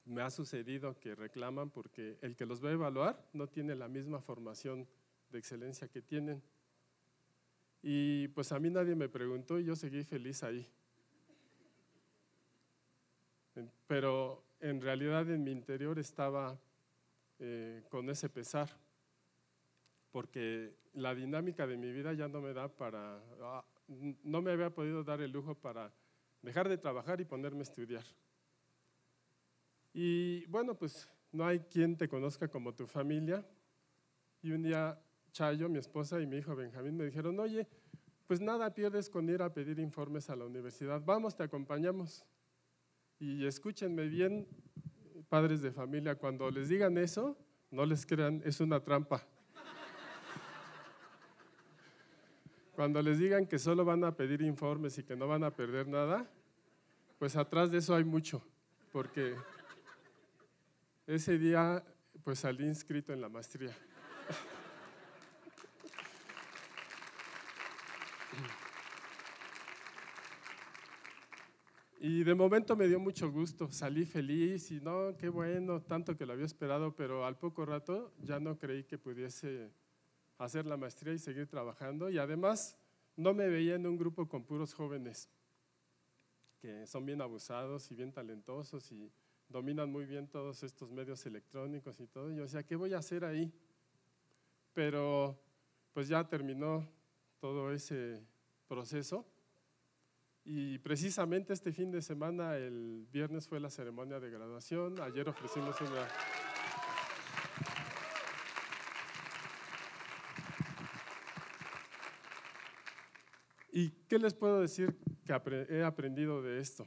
me 0.09 0.23
ha 0.23 0.29
sucedido 0.31 0.99
que 0.99 1.15
reclaman 1.15 1.69
porque 1.69 2.17
el 2.21 2.35
que 2.35 2.45
los 2.45 2.63
va 2.63 2.69
a 2.69 2.73
evaluar 2.73 3.23
no 3.31 3.47
tiene 3.47 3.75
la 3.75 3.87
misma 3.87 4.19
formación 4.19 4.87
de 5.29 5.37
excelencia 5.37 5.87
que 5.87 6.01
tienen. 6.01 6.41
Y 7.83 8.27
pues 8.29 8.51
a 8.51 8.59
mí 8.59 8.69
nadie 8.71 8.95
me 8.95 9.07
preguntó 9.07 9.59
y 9.59 9.65
yo 9.65 9.75
seguí 9.75 10.03
feliz 10.03 10.43
ahí. 10.43 10.67
Pero 13.87 14.43
en 14.59 14.81
realidad 14.81 15.29
en 15.29 15.43
mi 15.43 15.51
interior 15.51 15.99
estaba 15.99 16.59
eh, 17.37 17.83
con 17.89 18.09
ese 18.09 18.29
pesar, 18.29 18.69
porque 20.11 20.75
la 20.93 21.13
dinámica 21.13 21.67
de 21.67 21.77
mi 21.77 21.91
vida 21.91 22.13
ya 22.13 22.27
no 22.27 22.41
me 22.41 22.53
da 22.53 22.67
para, 22.67 23.21
ah, 23.41 23.65
no 24.23 24.41
me 24.41 24.51
había 24.51 24.69
podido 24.69 25.03
dar 25.03 25.21
el 25.21 25.31
lujo 25.31 25.55
para 25.55 25.93
dejar 26.41 26.69
de 26.69 26.77
trabajar 26.77 27.21
y 27.21 27.25
ponerme 27.25 27.59
a 27.59 27.63
estudiar. 27.63 28.05
Y 29.93 30.45
bueno, 30.45 30.75
pues 30.75 31.09
no 31.31 31.45
hay 31.45 31.59
quien 31.59 31.97
te 31.97 32.07
conozca 32.07 32.47
como 32.47 32.73
tu 32.73 32.87
familia. 32.87 33.45
Y 34.41 34.51
un 34.51 34.63
día 34.63 34.99
Chayo, 35.31 35.69
mi 35.69 35.79
esposa 35.79 36.19
y 36.21 36.27
mi 36.27 36.37
hijo 36.37 36.55
Benjamín 36.55 36.97
me 36.97 37.05
dijeron, 37.05 37.39
oye, 37.39 37.67
pues 38.25 38.41
nada 38.41 38.73
pierdes 38.73 39.09
con 39.09 39.29
ir 39.29 39.41
a 39.41 39.53
pedir 39.53 39.79
informes 39.79 40.29
a 40.29 40.35
la 40.35 40.45
universidad. 40.45 41.01
Vamos, 41.03 41.35
te 41.35 41.43
acompañamos. 41.43 42.25
Y 43.19 43.45
escúchenme 43.45 44.07
bien, 44.07 44.47
padres 45.27 45.61
de 45.61 45.71
familia, 45.71 46.15
cuando 46.15 46.49
les 46.49 46.69
digan 46.69 46.97
eso, 46.97 47.37
no 47.71 47.85
les 47.85 48.05
crean, 48.05 48.41
es 48.45 48.59
una 48.59 48.83
trampa. 48.83 49.27
Cuando 52.79 53.01
les 53.01 53.19
digan 53.19 53.45
que 53.45 53.59
solo 53.59 53.83
van 53.83 54.05
a 54.05 54.15
pedir 54.15 54.41
informes 54.41 54.97
y 54.97 55.03
que 55.03 55.13
no 55.13 55.27
van 55.27 55.43
a 55.43 55.53
perder 55.53 55.85
nada, 55.85 56.25
pues 57.17 57.35
atrás 57.35 57.71
de 57.71 57.79
eso 57.79 57.93
hay 57.93 58.05
mucho, 58.05 58.41
porque 58.93 59.35
ese 61.05 61.37
día 61.37 61.83
pues 62.23 62.39
salí 62.39 62.65
inscrito 62.65 63.11
en 63.11 63.19
la 63.19 63.27
maestría. 63.27 63.75
Y 71.99 72.23
de 72.23 72.33
momento 72.33 72.77
me 72.77 72.87
dio 72.87 72.97
mucho 72.97 73.29
gusto, 73.29 73.69
salí 73.73 74.05
feliz 74.05 74.71
y 74.71 74.79
no, 74.79 75.17
qué 75.17 75.27
bueno, 75.27 75.81
tanto 75.81 76.15
que 76.15 76.25
lo 76.25 76.31
había 76.31 76.45
esperado, 76.45 76.95
pero 76.95 77.25
al 77.25 77.37
poco 77.37 77.65
rato 77.65 78.13
ya 78.21 78.39
no 78.39 78.57
creí 78.57 78.85
que 78.85 78.97
pudiese 78.97 79.69
hacer 80.39 80.65
la 80.65 80.77
maestría 80.77 81.13
y 81.13 81.19
seguir 81.19 81.47
trabajando. 81.47 82.09
Y 82.09 82.17
además 82.17 82.75
no 83.15 83.33
me 83.33 83.47
veía 83.47 83.75
en 83.75 83.85
un 83.85 83.97
grupo 83.97 84.27
con 84.27 84.43
puros 84.43 84.73
jóvenes 84.73 85.29
que 86.59 86.87
son 86.87 87.05
bien 87.05 87.21
abusados 87.21 87.89
y 87.91 87.95
bien 87.95 88.11
talentosos 88.11 88.91
y 88.91 89.11
dominan 89.47 89.91
muy 89.91 90.05
bien 90.05 90.27
todos 90.27 90.63
estos 90.63 90.91
medios 90.91 91.25
electrónicos 91.25 91.99
y 91.99 92.07
todo. 92.07 92.31
Y 92.31 92.35
yo 92.35 92.41
decía, 92.43 92.63
¿qué 92.63 92.75
voy 92.75 92.93
a 92.93 92.97
hacer 92.97 93.23
ahí? 93.23 93.53
Pero 94.73 95.39
pues 95.93 96.07
ya 96.07 96.27
terminó 96.27 96.87
todo 97.39 97.71
ese 97.71 98.25
proceso 98.67 99.25
y 100.51 100.79
precisamente 100.79 101.53
este 101.53 101.71
fin 101.71 101.91
de 101.91 102.01
semana, 102.01 102.57
el 102.57 103.07
viernes 103.11 103.47
fue 103.47 103.59
la 103.59 103.69
ceremonia 103.69 104.19
de 104.19 104.31
graduación, 104.31 104.99
ayer 104.99 105.29
ofrecimos 105.29 105.79
una... 105.81 106.07
¿Y 113.79 113.91
qué 114.09 114.19
les 114.19 114.33
puedo 114.33 114.59
decir 114.59 114.93
que 115.23 115.31
he 115.69 115.83
aprendido 115.85 116.41
de 116.41 116.59
esto? 116.59 116.85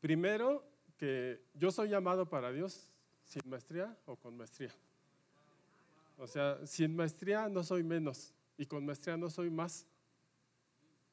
Primero, 0.00 0.68
que 0.96 1.44
yo 1.54 1.70
soy 1.70 1.90
llamado 1.90 2.28
para 2.28 2.50
Dios 2.50 2.90
sin 3.24 3.48
maestría 3.48 3.96
o 4.04 4.16
con 4.16 4.36
maestría. 4.36 4.74
O 6.18 6.26
sea, 6.26 6.66
sin 6.66 6.96
maestría 6.96 7.48
no 7.48 7.62
soy 7.62 7.84
menos 7.84 8.34
y 8.58 8.66
con 8.66 8.84
maestría 8.84 9.16
no 9.16 9.30
soy 9.30 9.48
más. 9.48 9.86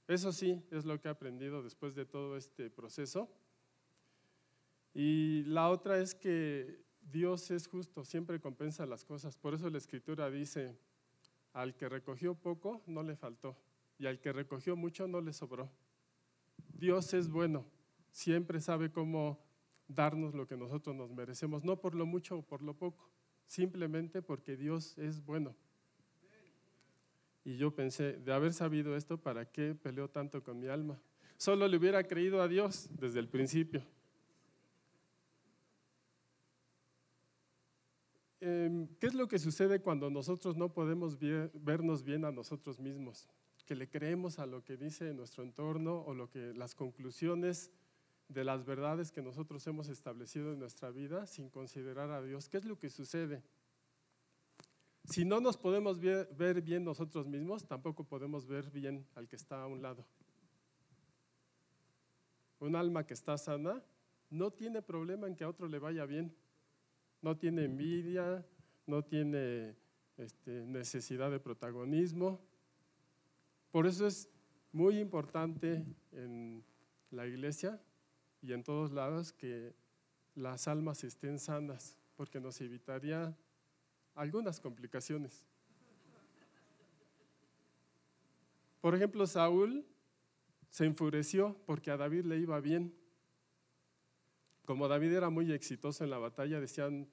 Eso 0.07 0.31
sí, 0.31 0.59
es 0.71 0.85
lo 0.85 0.99
que 0.99 1.07
he 1.07 1.11
aprendido 1.11 1.61
después 1.61 1.93
de 1.93 2.07
todo 2.07 2.35
este 2.35 2.71
proceso. 2.71 3.29
Y 4.91 5.43
la 5.43 5.69
otra 5.69 5.99
es 5.99 6.15
que 6.15 6.83
Dios 6.99 7.51
es 7.51 7.67
justo, 7.67 8.03
siempre 8.03 8.39
compensa 8.39 8.87
las 8.87 9.05
cosas. 9.05 9.37
Por 9.37 9.53
eso 9.53 9.69
la 9.69 9.77
escritura 9.77 10.31
dice, 10.31 10.79
al 11.53 11.75
que 11.75 11.87
recogió 11.87 12.33
poco, 12.33 12.81
no 12.87 13.03
le 13.03 13.15
faltó. 13.15 13.55
Y 13.99 14.05
al 14.05 14.19
que 14.19 14.31
recogió 14.31 14.75
mucho, 14.75 15.07
no 15.07 15.21
le 15.21 15.33
sobró. 15.33 15.71
Dios 16.73 17.13
es 17.13 17.29
bueno, 17.29 17.65
siempre 18.11 18.59
sabe 18.59 18.91
cómo 18.91 19.39
darnos 19.87 20.33
lo 20.33 20.47
que 20.47 20.57
nosotros 20.57 20.95
nos 20.95 21.11
merecemos, 21.11 21.63
no 21.63 21.79
por 21.79 21.95
lo 21.95 22.05
mucho 22.05 22.37
o 22.37 22.41
por 22.41 22.61
lo 22.61 22.75
poco, 22.75 23.09
simplemente 23.45 24.21
porque 24.21 24.55
Dios 24.55 24.97
es 24.97 25.23
bueno. 25.23 25.55
Y 27.43 27.57
yo 27.57 27.73
pensé, 27.73 28.13
de 28.13 28.33
haber 28.33 28.53
sabido 28.53 28.95
esto, 28.95 29.17
¿para 29.17 29.49
qué 29.49 29.73
peleó 29.73 30.09
tanto 30.09 30.43
con 30.43 30.59
mi 30.59 30.67
alma? 30.67 30.99
Solo 31.37 31.67
le 31.67 31.77
hubiera 31.77 32.03
creído 32.03 32.41
a 32.41 32.47
Dios 32.47 32.89
desde 32.99 33.19
el 33.19 33.29
principio. 33.29 33.83
Em, 38.41 38.87
¿Qué 38.99 39.07
es 39.07 39.13
lo 39.13 39.27
que 39.27 39.39
sucede 39.39 39.79
cuando 39.79 40.09
nosotros 40.09 40.57
no 40.57 40.73
podemos 40.73 41.17
vernos 41.53 42.03
bien 42.03 42.25
a 42.25 42.31
nosotros 42.31 42.79
mismos? 42.79 43.29
Que 43.67 43.75
le 43.75 43.87
creemos 43.87 44.39
a 44.39 44.47
lo 44.47 44.63
que 44.63 44.77
dice 44.77 45.13
nuestro 45.13 45.43
entorno 45.43 46.01
o 46.01 46.15
lo 46.15 46.29
que 46.31 46.53
las 46.55 46.73
conclusiones 46.73 47.69
de 48.29 48.43
las 48.43 48.65
verdades 48.65 49.11
que 49.11 49.21
nosotros 49.21 49.67
hemos 49.67 49.89
establecido 49.89 50.51
en 50.51 50.59
nuestra 50.59 50.89
vida 50.89 51.27
sin 51.27 51.49
considerar 51.49 52.09
a 52.09 52.23
Dios. 52.23 52.49
¿Qué 52.49 52.57
es 52.57 52.65
lo 52.65 52.79
que 52.79 52.89
sucede? 52.89 53.43
Si 55.03 55.23
no 55.23 55.39
nos 55.39 55.57
podemos 55.57 55.99
ver 55.99 56.61
bien 56.61 56.83
nosotros 56.83 57.27
mismos, 57.27 57.67
tampoco 57.67 58.03
podemos 58.03 58.47
ver 58.47 58.71
bien 58.71 59.05
al 59.15 59.27
que 59.27 59.35
está 59.35 59.61
a 59.61 59.67
un 59.67 59.81
lado. 59.81 60.05
Un 62.59 62.75
alma 62.75 63.05
que 63.05 63.13
está 63.13 63.37
sana 63.37 63.83
no 64.29 64.51
tiene 64.51 64.81
problema 64.81 65.27
en 65.27 65.35
que 65.35 65.43
a 65.43 65.49
otro 65.49 65.67
le 65.67 65.79
vaya 65.79 66.05
bien. 66.05 66.33
No 67.21 67.37
tiene 67.37 67.65
envidia, 67.65 68.45
no 68.85 69.03
tiene 69.03 69.75
este, 70.17 70.65
necesidad 70.65 71.29
de 71.29 71.39
protagonismo. 71.39 72.41
Por 73.77 73.85
eso 73.85 74.07
es 74.07 74.27
muy 74.71 74.97
importante 74.97 75.85
en 76.11 76.65
la 77.11 77.27
iglesia 77.27 77.79
y 78.41 78.53
en 78.53 78.63
todos 78.63 78.91
lados 78.91 79.33
que 79.33 79.75
las 80.33 80.67
almas 80.67 81.03
estén 81.03 81.37
sanas, 81.37 81.95
porque 82.15 82.39
nos 82.39 82.59
evitaría 82.59 83.37
algunas 84.15 84.59
complicaciones. 84.59 85.43
Por 88.81 88.95
ejemplo, 88.95 89.27
Saúl 89.27 89.85
se 90.69 90.85
enfureció 90.85 91.55
porque 91.67 91.91
a 91.91 91.97
David 91.97 92.25
le 92.25 92.39
iba 92.39 92.59
bien. 92.59 92.95
Como 94.65 94.87
David 94.87 95.13
era 95.13 95.29
muy 95.29 95.51
exitoso 95.51 96.03
en 96.03 96.09
la 96.09 96.17
batalla, 96.17 96.59
decían, 96.59 97.07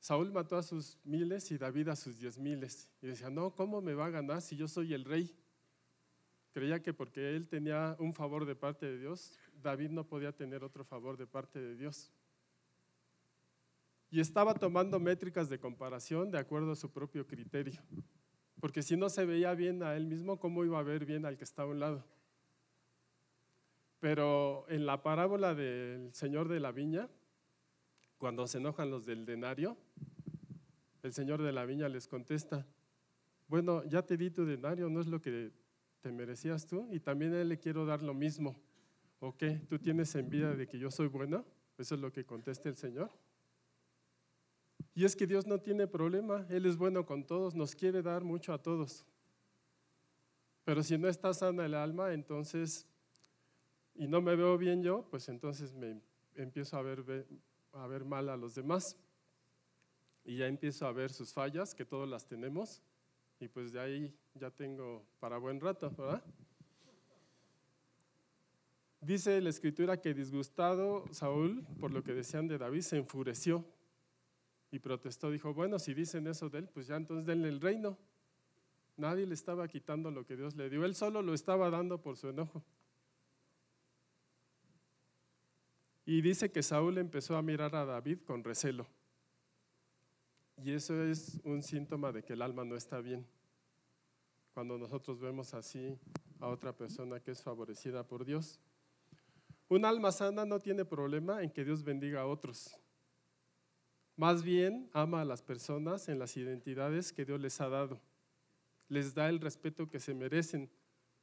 Saúl 0.00 0.32
mató 0.32 0.56
a 0.56 0.62
sus 0.62 0.96
miles 1.04 1.50
y 1.50 1.58
David 1.58 1.88
a 1.88 1.94
sus 1.94 2.18
diez 2.18 2.38
miles. 2.38 2.88
Y 3.02 3.06
decían, 3.08 3.34
no, 3.34 3.54
¿cómo 3.54 3.82
me 3.82 3.92
va 3.92 4.06
a 4.06 4.10
ganar 4.10 4.40
si 4.40 4.56
yo 4.56 4.66
soy 4.66 4.94
el 4.94 5.04
rey? 5.04 5.36
Creía 6.56 6.82
que 6.82 6.94
porque 6.94 7.36
él 7.36 7.50
tenía 7.50 7.96
un 7.98 8.14
favor 8.14 8.46
de 8.46 8.56
parte 8.56 8.86
de 8.86 8.98
Dios, 8.98 9.38
David 9.62 9.90
no 9.90 10.08
podía 10.08 10.32
tener 10.32 10.64
otro 10.64 10.86
favor 10.86 11.18
de 11.18 11.26
parte 11.26 11.60
de 11.60 11.76
Dios 11.76 12.10
y 14.10 14.20
estaba 14.20 14.54
tomando 14.54 14.98
métricas 14.98 15.50
de 15.50 15.58
comparación 15.58 16.30
de 16.30 16.38
acuerdo 16.38 16.72
a 16.72 16.76
su 16.76 16.90
propio 16.90 17.26
criterio. 17.26 17.82
Porque 18.58 18.82
si 18.82 18.96
no 18.96 19.10
se 19.10 19.26
veía 19.26 19.52
bien 19.52 19.82
a 19.82 19.96
él 19.96 20.06
mismo, 20.06 20.40
¿cómo 20.40 20.64
iba 20.64 20.78
a 20.78 20.82
ver 20.82 21.04
bien 21.04 21.26
al 21.26 21.36
que 21.36 21.44
estaba 21.44 21.68
a 21.68 21.72
un 21.72 21.80
lado? 21.80 22.06
Pero 24.00 24.64
en 24.70 24.86
la 24.86 25.02
parábola 25.02 25.54
del 25.54 26.14
Señor 26.14 26.48
de 26.48 26.60
la 26.60 26.72
Viña, 26.72 27.10
cuando 28.16 28.46
se 28.46 28.56
enojan 28.56 28.90
los 28.90 29.04
del 29.04 29.26
denario, 29.26 29.76
el 31.02 31.12
Señor 31.12 31.42
de 31.42 31.52
la 31.52 31.66
Viña 31.66 31.90
les 31.90 32.08
contesta, 32.08 32.66
bueno, 33.46 33.84
ya 33.84 34.06
te 34.06 34.16
di 34.16 34.30
tu 34.30 34.46
denario, 34.46 34.88
no 34.88 35.02
es 35.02 35.06
lo 35.06 35.20
que 35.20 35.65
te 36.06 36.12
merecías 36.12 36.68
tú, 36.68 36.86
y 36.92 37.00
también 37.00 37.34
a 37.34 37.40
él 37.40 37.48
le 37.48 37.58
quiero 37.58 37.84
dar 37.84 38.00
lo 38.00 38.14
mismo. 38.14 38.54
¿O? 39.18 39.34
¿Tú 39.68 39.76
tienes 39.80 40.14
envidia 40.14 40.50
de 40.50 40.68
que 40.68 40.78
yo 40.78 40.88
soy 40.88 41.08
bueno? 41.08 41.44
Eso 41.76 41.96
es 41.96 42.00
lo 42.00 42.12
que 42.12 42.24
contesta 42.24 42.68
el 42.68 42.76
Señor. 42.76 43.10
Y 44.94 45.04
es 45.04 45.16
que 45.16 45.26
Dios 45.26 45.48
no 45.48 45.60
tiene 45.60 45.88
problema, 45.88 46.46
Él 46.48 46.64
es 46.64 46.76
bueno 46.76 47.04
con 47.04 47.26
todos, 47.26 47.56
nos 47.56 47.74
quiere 47.74 48.02
dar 48.02 48.22
mucho 48.22 48.52
a 48.52 48.62
todos. 48.62 49.04
Pero 50.64 50.84
si 50.84 50.96
no 50.96 51.08
está 51.08 51.34
sana 51.34 51.66
el 51.66 51.74
alma, 51.74 52.12
entonces, 52.12 52.86
y 53.96 54.06
no 54.06 54.20
me 54.20 54.36
veo 54.36 54.56
bien 54.56 54.84
yo, 54.84 55.08
pues 55.10 55.28
entonces 55.28 55.74
me 55.74 56.00
empiezo 56.36 56.76
a 56.76 56.82
ver, 56.82 57.26
a 57.72 57.86
ver 57.88 58.04
mal 58.04 58.28
a 58.28 58.36
los 58.36 58.54
demás. 58.54 58.96
Y 60.24 60.36
ya 60.36 60.46
empiezo 60.46 60.86
a 60.86 60.92
ver 60.92 61.10
sus 61.10 61.32
fallas, 61.32 61.74
que 61.74 61.84
todos 61.84 62.08
las 62.08 62.28
tenemos, 62.28 62.80
y 63.40 63.48
pues 63.48 63.72
de 63.72 63.80
ahí 63.80 64.14
ya 64.34 64.50
tengo 64.50 65.04
para 65.20 65.38
buen 65.38 65.60
rato, 65.60 65.90
¿verdad? 65.90 66.24
Dice 69.00 69.40
la 69.40 69.50
escritura 69.50 70.00
que 70.00 70.14
disgustado 70.14 71.04
Saúl 71.12 71.64
por 71.78 71.92
lo 71.92 72.02
que 72.02 72.14
decían 72.14 72.48
de 72.48 72.58
David, 72.58 72.80
se 72.80 72.96
enfureció 72.96 73.64
y 74.70 74.78
protestó, 74.78 75.30
dijo, 75.30 75.54
bueno, 75.54 75.78
si 75.78 75.94
dicen 75.94 76.26
eso 76.26 76.48
de 76.50 76.58
él, 76.58 76.68
pues 76.68 76.86
ya 76.86 76.96
entonces 76.96 77.24
denle 77.24 77.48
el 77.48 77.60
reino. 77.60 77.96
Nadie 78.96 79.26
le 79.26 79.34
estaba 79.34 79.68
quitando 79.68 80.10
lo 80.10 80.24
que 80.24 80.36
Dios 80.36 80.56
le 80.56 80.70
dio, 80.70 80.84
él 80.84 80.94
solo 80.94 81.22
lo 81.22 81.34
estaba 81.34 81.70
dando 81.70 82.00
por 82.00 82.16
su 82.16 82.28
enojo. 82.28 82.64
Y 86.04 86.20
dice 86.20 86.50
que 86.50 86.62
Saúl 86.62 86.98
empezó 86.98 87.36
a 87.36 87.42
mirar 87.42 87.74
a 87.74 87.84
David 87.84 88.20
con 88.24 88.44
recelo. 88.44 88.86
Y 90.62 90.72
eso 90.72 91.02
es 91.04 91.40
un 91.44 91.62
síntoma 91.62 92.12
de 92.12 92.22
que 92.22 92.32
el 92.32 92.42
alma 92.42 92.64
no 92.64 92.76
está 92.76 93.00
bien. 93.00 93.26
Cuando 94.54 94.78
nosotros 94.78 95.20
vemos 95.20 95.52
así 95.52 95.98
a 96.40 96.48
otra 96.48 96.74
persona 96.74 97.20
que 97.20 97.30
es 97.32 97.42
favorecida 97.42 98.06
por 98.06 98.24
Dios. 98.24 98.60
Un 99.68 99.84
alma 99.84 100.12
sana 100.12 100.44
no 100.44 100.58
tiene 100.58 100.84
problema 100.84 101.42
en 101.42 101.50
que 101.50 101.64
Dios 101.64 101.82
bendiga 101.82 102.22
a 102.22 102.26
otros. 102.26 102.78
Más 104.16 104.42
bien 104.42 104.88
ama 104.94 105.20
a 105.20 105.24
las 105.24 105.42
personas 105.42 106.08
en 106.08 106.18
las 106.18 106.36
identidades 106.36 107.12
que 107.12 107.24
Dios 107.24 107.40
les 107.40 107.60
ha 107.60 107.68
dado. 107.68 108.00
Les 108.88 109.12
da 109.14 109.28
el 109.28 109.40
respeto 109.40 109.90
que 109.90 110.00
se 110.00 110.14
merecen. 110.14 110.70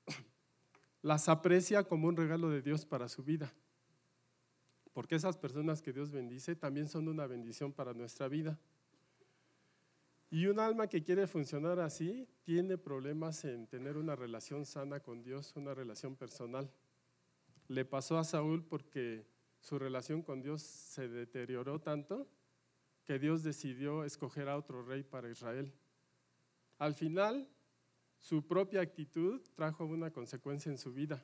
Las 1.01 1.27
aprecia 1.27 1.83
como 1.83 2.07
un 2.07 2.15
regalo 2.15 2.49
de 2.49 2.61
Dios 2.61 2.85
para 2.85 3.09
su 3.09 3.23
vida. 3.23 3.51
Porque 4.93 5.15
esas 5.15 5.37
personas 5.37 5.81
que 5.81 5.91
Dios 5.91 6.11
bendice 6.11 6.55
también 6.55 6.87
son 6.87 7.07
una 7.07 7.25
bendición 7.25 7.73
para 7.73 7.93
nuestra 7.93 8.27
vida. 8.27 8.59
Y 10.33 10.47
un 10.47 10.59
alma 10.59 10.87
que 10.87 11.03
quiere 11.03 11.27
funcionar 11.27 11.79
así 11.79 12.27
tiene 12.41 12.79
problemas 12.79 13.45
en 13.45 13.67
tener 13.67 13.97
una 13.97 14.15
relación 14.15 14.65
sana 14.65 14.99
con 14.99 15.21
Dios, 15.21 15.55
una 15.55 15.75
relación 15.75 16.15
personal. 16.15 16.71
Le 17.67 17.85
pasó 17.85 18.17
a 18.17 18.23
Saúl 18.23 18.65
porque 18.65 19.27
su 19.59 19.77
relación 19.77 20.23
con 20.23 20.41
Dios 20.41 20.63
se 20.63 21.07
deterioró 21.07 21.81
tanto 21.81 22.27
que 23.05 23.19
Dios 23.19 23.43
decidió 23.43 24.05
escoger 24.05 24.49
a 24.49 24.57
otro 24.57 24.81
rey 24.81 25.03
para 25.03 25.29
Israel. 25.29 25.71
Al 26.79 26.95
final, 26.95 27.47
su 28.19 28.47
propia 28.47 28.81
actitud 28.81 29.39
trajo 29.53 29.85
una 29.85 30.09
consecuencia 30.09 30.71
en 30.71 30.79
su 30.79 30.93
vida. 30.93 31.23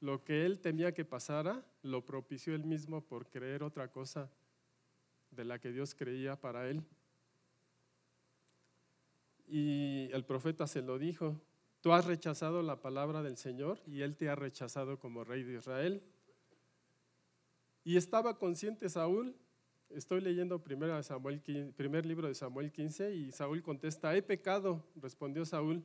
Lo 0.00 0.22
que 0.22 0.44
él 0.44 0.60
temía 0.60 0.92
que 0.92 1.06
pasara, 1.06 1.64
lo 1.80 2.04
propició 2.04 2.54
él 2.54 2.64
mismo 2.64 3.00
por 3.00 3.30
creer 3.30 3.62
otra 3.62 3.90
cosa 3.90 4.30
de 5.30 5.46
la 5.46 5.58
que 5.58 5.72
Dios 5.72 5.94
creía 5.94 6.38
para 6.38 6.68
él. 6.68 6.84
Y 9.54 10.08
el 10.12 10.24
profeta 10.24 10.66
se 10.66 10.82
lo 10.82 10.98
dijo, 10.98 11.40
tú 11.80 11.92
has 11.92 12.06
rechazado 12.06 12.62
la 12.62 12.80
palabra 12.80 13.22
del 13.22 13.36
Señor 13.36 13.80
y 13.86 14.00
él 14.00 14.16
te 14.16 14.28
ha 14.28 14.34
rechazado 14.34 14.98
como 14.98 15.22
rey 15.22 15.44
de 15.44 15.58
Israel. 15.58 16.02
Y 17.84 17.96
estaba 17.96 18.36
consciente 18.38 18.88
Saúl 18.88 19.36
Estoy 19.90 20.20
leyendo 20.20 20.60
Samuel, 21.02 21.40
primer 21.76 22.04
libro 22.04 22.26
de 22.26 22.34
Samuel 22.34 22.72
15 22.72 23.14
y 23.14 23.30
Saúl 23.30 23.62
contesta, 23.62 24.16
he 24.16 24.22
pecado, 24.22 24.84
respondió 24.96 25.44
Saúl, 25.44 25.84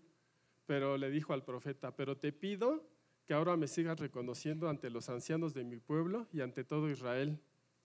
pero 0.66 0.98
le 0.98 1.12
dijo 1.12 1.34
al 1.34 1.44
profeta, 1.44 1.96
pero 1.96 2.18
te 2.18 2.32
pido 2.32 2.84
que 3.28 3.36
ahora 3.36 3.56
me 3.56 3.68
sigas 3.68 4.00
reconociendo 4.00 4.68
ante 4.68 4.90
los 4.90 5.10
ancianos 5.10 5.54
de 5.54 5.64
mi 5.64 5.78
pueblo 5.78 6.26
y 6.34 6.42
ante 6.42 6.64
todo 6.64 6.90
Israel, 6.90 7.40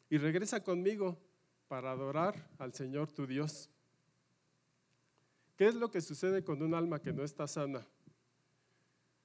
y 0.09 0.17
regresa 0.17 0.65
conmigo 0.65 1.19
para 1.69 1.91
adorar 1.91 2.49
al 2.59 2.73
Señor 2.73 3.13
tu 3.13 3.27
Dios. 3.27 3.69
¿Qué 5.57 5.67
es 5.67 5.75
lo 5.75 5.91
que 5.91 6.01
sucede 6.01 6.43
con 6.43 6.63
un 6.63 6.75
alma 6.75 7.01
que 7.01 7.13
no 7.13 7.23
está 7.23 7.47
sana? 7.47 7.87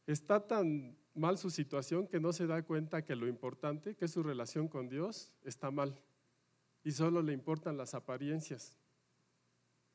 Está 0.06 0.46
tan 0.46 0.98
mal 1.14 1.38
su 1.38 1.50
situación 1.50 2.08
que 2.08 2.20
no 2.20 2.34
se 2.34 2.48
da 2.48 2.62
cuenta 2.64 3.04
que 3.04 3.16
lo 3.16 3.28
importante, 3.28 3.96
que 3.96 4.06
es 4.06 4.12
su 4.12 4.24
relación 4.24 4.68
con 4.68 4.90
Dios, 4.90 5.36
está 5.44 5.72
mal 5.72 6.00
y 6.84 6.92
solo 6.92 7.22
le 7.22 7.34
importan 7.34 7.78
las 7.78 7.94
apariencias. 7.94 8.78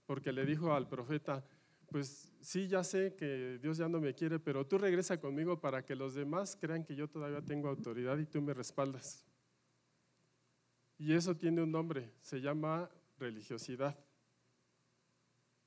Porque 0.07 0.33
le 0.33 0.45
dijo 0.45 0.73
al 0.73 0.89
profeta, 0.89 1.45
pues 1.89 2.33
sí, 2.41 2.69
ya 2.69 2.85
sé 2.85 3.15
que 3.15 3.59
Dios 3.63 3.79
ya 3.79 3.89
no 3.89 4.01
me 4.01 4.15
quiere, 4.15 4.39
pero 4.39 4.67
tú 4.67 4.79
regresa 4.79 5.21
conmigo 5.21 5.61
para 5.61 5.85
que 5.85 5.95
los 5.95 6.15
demás 6.15 6.57
crean 6.61 6.85
que 6.85 6.95
yo 6.95 7.09
todavía 7.09 7.41
tengo 7.43 7.69
autoridad 7.69 8.19
y 8.19 8.27
tú 8.27 8.43
me 8.43 8.53
respaldas. 8.53 9.25
Y 10.99 11.15
eso 11.15 11.37
tiene 11.37 11.63
un 11.63 11.73
nombre, 11.73 12.13
se 12.21 12.41
llama 12.41 12.91
religiosidad, 13.19 13.99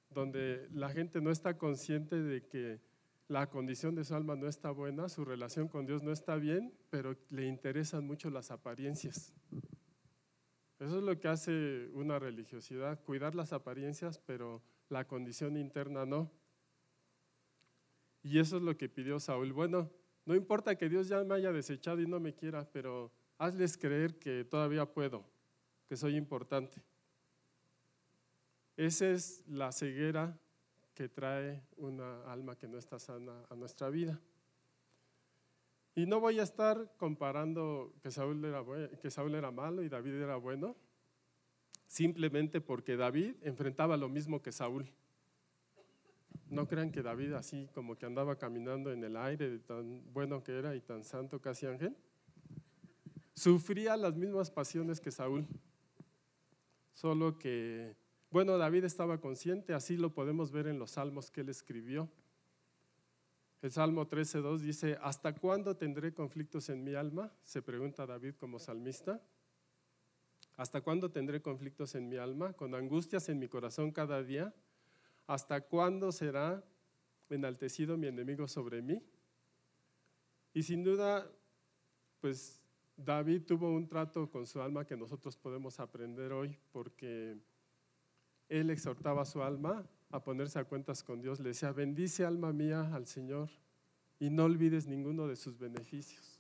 donde 0.10 0.68
la 0.72 0.90
gente 0.90 1.22
no 1.22 1.32
está 1.32 1.58
consciente 1.58 2.22
de 2.22 2.46
que 2.48 2.82
la 3.28 3.50
condición 3.50 3.96
de 3.96 4.06
su 4.06 4.16
alma 4.16 4.36
no 4.36 4.48
está 4.48 4.72
buena, 4.72 5.10
su 5.10 5.26
relación 5.26 5.68
con 5.68 5.86
Dios 5.86 6.02
no 6.02 6.12
está 6.12 6.36
bien, 6.38 6.74
pero 6.90 7.18
le 7.30 7.46
interesan 7.46 8.06
mucho 8.06 8.30
las 8.30 8.52
apariencias. 8.52 9.34
Eso 10.80 10.98
es 11.00 11.04
lo 11.04 11.20
que 11.20 11.28
hace 11.28 11.90
una 11.94 12.20
religiosidad, 12.20 13.04
cuidar 13.04 13.36
las 13.36 13.52
apariencias, 13.52 14.20
pero 14.20 14.62
la 14.90 15.08
condición 15.08 15.58
interna 15.58 16.06
no. 16.06 16.32
Y 18.22 18.40
eso 18.40 18.58
es 18.58 18.64
lo 18.64 18.78
que 18.78 18.88
pidió 18.88 19.20
Saúl. 19.20 19.54
Bueno, 19.54 19.92
no 20.26 20.36
importa 20.36 20.78
que 20.78 20.88
Dios 20.88 21.08
ya 21.08 21.24
me 21.24 21.36
haya 21.36 21.52
desechado 21.52 22.00
y 22.02 22.08
no 22.08 22.20
me 22.20 22.36
quiera, 22.36 22.70
pero 22.72 23.12
hazles 23.38 23.78
creer 23.78 24.20
que 24.20 24.44
todavía 24.44 24.86
puedo, 24.86 25.26
que 25.88 25.98
soy 25.98 26.16
importante. 26.16 26.84
Esa 28.78 29.10
es 29.10 29.44
la 29.48 29.72
ceguera 29.72 30.40
que 30.94 31.10
trae 31.10 31.64
una 31.78 32.24
alma 32.32 32.56
que 32.56 32.68
no 32.68 32.78
está 32.78 33.00
sana 33.00 33.44
a 33.50 33.56
nuestra 33.56 33.90
vida. 33.90 34.22
Y 35.96 36.06
no 36.06 36.20
voy 36.20 36.40
a 36.40 36.44
estar 36.44 36.94
comparando 36.98 37.96
que 38.04 38.12
Saúl, 38.12 38.46
era 38.46 38.64
que 39.02 39.10
Saúl 39.10 39.34
era 39.34 39.50
malo 39.50 39.82
y 39.82 39.90
David 39.90 40.14
era 40.22 40.36
bueno, 40.36 40.76
simplemente 41.88 42.62
porque 42.62 42.96
David 42.96 43.36
enfrentaba 43.42 43.98
lo 43.98 44.10
mismo 44.10 44.44
que 44.44 44.52
Saúl. 44.52 44.88
No 46.50 46.68
crean 46.68 46.92
que 46.92 47.02
David 47.02 47.34
así 47.34 47.68
como 47.74 47.98
que 47.98 48.06
andaba 48.06 48.38
caminando 48.38 48.92
en 48.92 49.04
el 49.04 49.18
aire, 49.18 49.50
de 49.50 49.58
tan 49.58 50.04
bueno 50.14 50.44
que 50.44 50.52
era 50.56 50.76
y 50.76 50.82
tan 50.82 51.04
santo 51.04 51.42
casi 51.42 51.66
ángel. 51.66 51.98
Sufría 53.34 53.98
las 53.98 54.16
mismas 54.16 54.52
pasiones 54.52 55.02
que 55.02 55.10
Saúl. 55.10 55.48
Solo 56.94 57.40
que, 57.40 57.96
bueno, 58.30 58.58
David 58.58 58.84
estaba 58.84 59.20
consciente, 59.20 59.74
así 59.74 59.98
lo 59.98 60.14
podemos 60.14 60.52
ver 60.52 60.68
en 60.68 60.80
los 60.80 60.92
salmos 60.92 61.32
que 61.32 61.42
él 61.42 61.50
escribió. 61.50 62.10
El 63.62 63.72
Salmo 63.72 64.08
13.2 64.08 64.60
dice, 64.60 64.98
¿hasta 65.02 65.34
cuándo 65.34 65.76
tendré 65.76 66.14
conflictos 66.14 66.70
en 66.70 66.84
mi 66.84 66.94
alma? 66.94 67.32
Se 67.44 67.62
pregunta 67.62 68.06
David 68.06 68.36
como 68.36 68.60
salmista. 68.60 69.22
¿Hasta 70.58 70.82
cuándo 70.82 71.12
tendré 71.12 71.42
conflictos 71.42 71.96
en 71.96 72.08
mi 72.08 72.18
alma? 72.18 72.54
Con 72.54 72.76
angustias 72.76 73.30
en 73.30 73.40
mi 73.40 73.48
corazón 73.48 73.92
cada 73.92 74.22
día. 74.24 74.54
¿Hasta 75.26 75.62
cuándo 75.62 76.12
será 76.12 76.64
enaltecido 77.30 77.98
mi 77.98 78.08
enemigo 78.08 78.48
sobre 78.48 78.82
mí? 78.82 79.02
Y 80.54 80.64
sin 80.64 80.84
duda, 80.84 81.30
pues 82.20 82.62
David 82.96 83.44
tuvo 83.44 83.72
un 83.72 83.88
trato 83.88 84.30
con 84.30 84.48
su 84.48 84.62
alma 84.62 84.86
que 84.86 84.98
nosotros 84.98 85.38
podemos 85.38 85.80
aprender 85.80 86.32
hoy 86.32 86.58
porque 86.72 87.38
él 88.50 88.70
exhortaba 88.70 89.24
a 89.24 89.26
su 89.26 89.42
alma 89.44 89.86
a 90.10 90.24
ponerse 90.24 90.60
a 90.60 90.64
cuentas 90.64 91.04
con 91.04 91.22
Dios, 91.22 91.40
le 91.40 91.50
decía, 91.50 91.72
bendice 91.72 92.26
alma 92.26 92.54
mía 92.54 92.94
al 92.94 93.08
Señor 93.08 93.50
y 94.20 94.30
no 94.30 94.46
olvides 94.46 94.88
ninguno 94.88 95.28
de 95.28 95.36
sus 95.36 95.58
beneficios. 95.58 96.40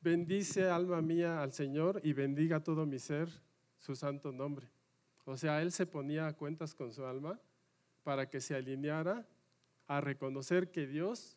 Bendice 0.00 0.68
alma 0.68 1.02
mía 1.02 1.42
al 1.42 1.52
Señor 1.52 2.00
y 2.04 2.12
bendiga 2.12 2.62
todo 2.62 2.86
mi 2.86 2.98
ser 2.98 3.28
su 3.78 3.94
santo 3.94 4.32
nombre. 4.32 4.68
O 5.24 5.36
sea, 5.36 5.60
él 5.62 5.72
se 5.72 5.86
ponía 5.86 6.26
a 6.26 6.32
cuentas 6.32 6.74
con 6.74 6.92
su 6.92 7.04
alma 7.04 7.38
para 8.02 8.30
que 8.30 8.40
se 8.40 8.54
alineara 8.54 9.26
a 9.86 10.00
reconocer 10.00 10.70
que 10.70 10.86
Dios 10.86 11.36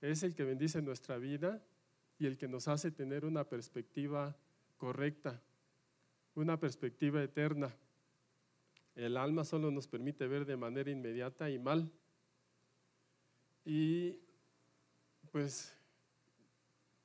es 0.00 0.22
el 0.22 0.34
que 0.34 0.44
bendice 0.44 0.82
nuestra 0.82 1.16
vida 1.16 1.62
y 2.18 2.26
el 2.26 2.36
que 2.36 2.48
nos 2.48 2.68
hace 2.68 2.90
tener 2.90 3.24
una 3.24 3.44
perspectiva 3.44 4.36
correcta, 4.76 5.40
una 6.34 6.58
perspectiva 6.58 7.22
eterna. 7.22 7.74
El 8.96 9.18
alma 9.18 9.44
solo 9.44 9.70
nos 9.70 9.86
permite 9.86 10.26
ver 10.26 10.46
de 10.46 10.56
manera 10.56 10.90
inmediata 10.90 11.50
y 11.50 11.58
mal. 11.58 11.92
Y 13.64 14.18
pues 15.30 15.76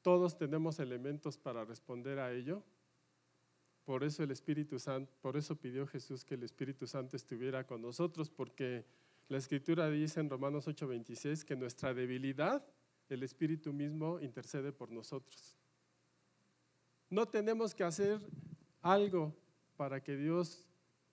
todos 0.02 0.38
tenemos 0.38 0.80
elementos 0.80 1.38
para 1.38 1.66
responder 1.66 2.18
a 2.20 2.32
ello. 2.32 2.64
Por 3.84 4.06
eso 4.06 4.24
el 4.24 4.32
Espíritu 4.32 4.80
Santo, 4.80 5.12
por 5.22 5.36
eso 5.36 5.56
pidió 5.58 5.86
Jesús 5.86 6.24
que 6.24 6.36
el 6.36 6.44
Espíritu 6.44 6.88
Santo 6.88 7.18
estuviera 7.18 7.68
con 7.68 7.82
nosotros, 7.82 8.30
porque 8.30 8.86
la 9.28 9.38
Escritura 9.38 9.90
dice 9.90 10.22
en 10.22 10.30
Romanos 10.30 10.68
8:26 10.68 11.44
que 11.44 11.58
nuestra 11.58 11.94
debilidad, 11.94 12.66
el 13.10 13.24
Espíritu 13.24 13.74
mismo 13.74 14.20
intercede 14.22 14.72
por 14.72 14.92
nosotros. 14.92 15.58
No 17.10 17.28
tenemos 17.28 17.76
que 17.76 17.84
hacer 17.84 18.22
algo 18.82 19.36
para 19.76 20.02
que 20.02 20.16
Dios 20.16 20.66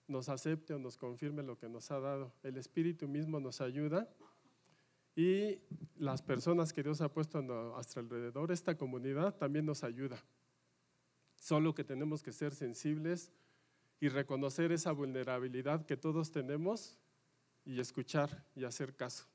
nos 0.09 0.27
acepte 0.27 0.73
o 0.73 0.79
nos 0.79 0.97
confirme 0.97 1.43
lo 1.43 1.57
que 1.57 1.69
nos 1.69 1.91
ha 1.91 1.99
dado. 1.99 2.33
El 2.43 2.57
Espíritu 2.57 3.07
mismo 3.07 3.39
nos 3.39 3.61
ayuda 3.61 4.09
y 5.15 5.59
las 5.97 6.21
personas 6.21 6.73
que 6.73 6.83
Dios 6.83 7.01
ha 7.01 7.11
puesto 7.11 7.39
a 7.39 7.41
nuestro 7.41 8.01
alrededor, 8.01 8.51
esta 8.51 8.77
comunidad 8.77 9.35
también 9.35 9.65
nos 9.65 9.83
ayuda. 9.83 10.17
Solo 11.35 11.73
que 11.73 11.83
tenemos 11.83 12.23
que 12.23 12.31
ser 12.31 12.53
sensibles 12.53 13.31
y 13.99 14.09
reconocer 14.09 14.71
esa 14.71 14.91
vulnerabilidad 14.91 15.85
que 15.85 15.97
todos 15.97 16.31
tenemos 16.31 16.97
y 17.65 17.79
escuchar 17.79 18.45
y 18.55 18.63
hacer 18.63 18.95
caso. 18.95 19.25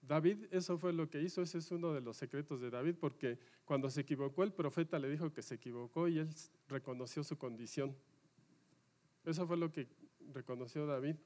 David, 0.00 0.46
eso 0.50 0.78
fue 0.78 0.92
lo 0.92 1.08
que 1.08 1.22
hizo, 1.22 1.42
ese 1.42 1.58
es 1.58 1.70
uno 1.70 1.92
de 1.92 2.00
los 2.00 2.16
secretos 2.16 2.60
de 2.60 2.70
David, 2.70 2.96
porque 3.00 3.38
cuando 3.64 3.88
se 3.88 4.00
equivocó 4.00 4.42
el 4.42 4.52
profeta 4.52 4.98
le 4.98 5.08
dijo 5.08 5.32
que 5.32 5.42
se 5.42 5.54
equivocó 5.54 6.08
y 6.08 6.18
él 6.18 6.28
reconoció 6.68 7.22
su 7.22 7.38
condición. 7.38 7.96
Eso 9.24 9.46
fue 9.46 9.56
lo 9.56 9.70
que 9.70 9.88
reconoció 10.32 10.86
David. 10.86 11.16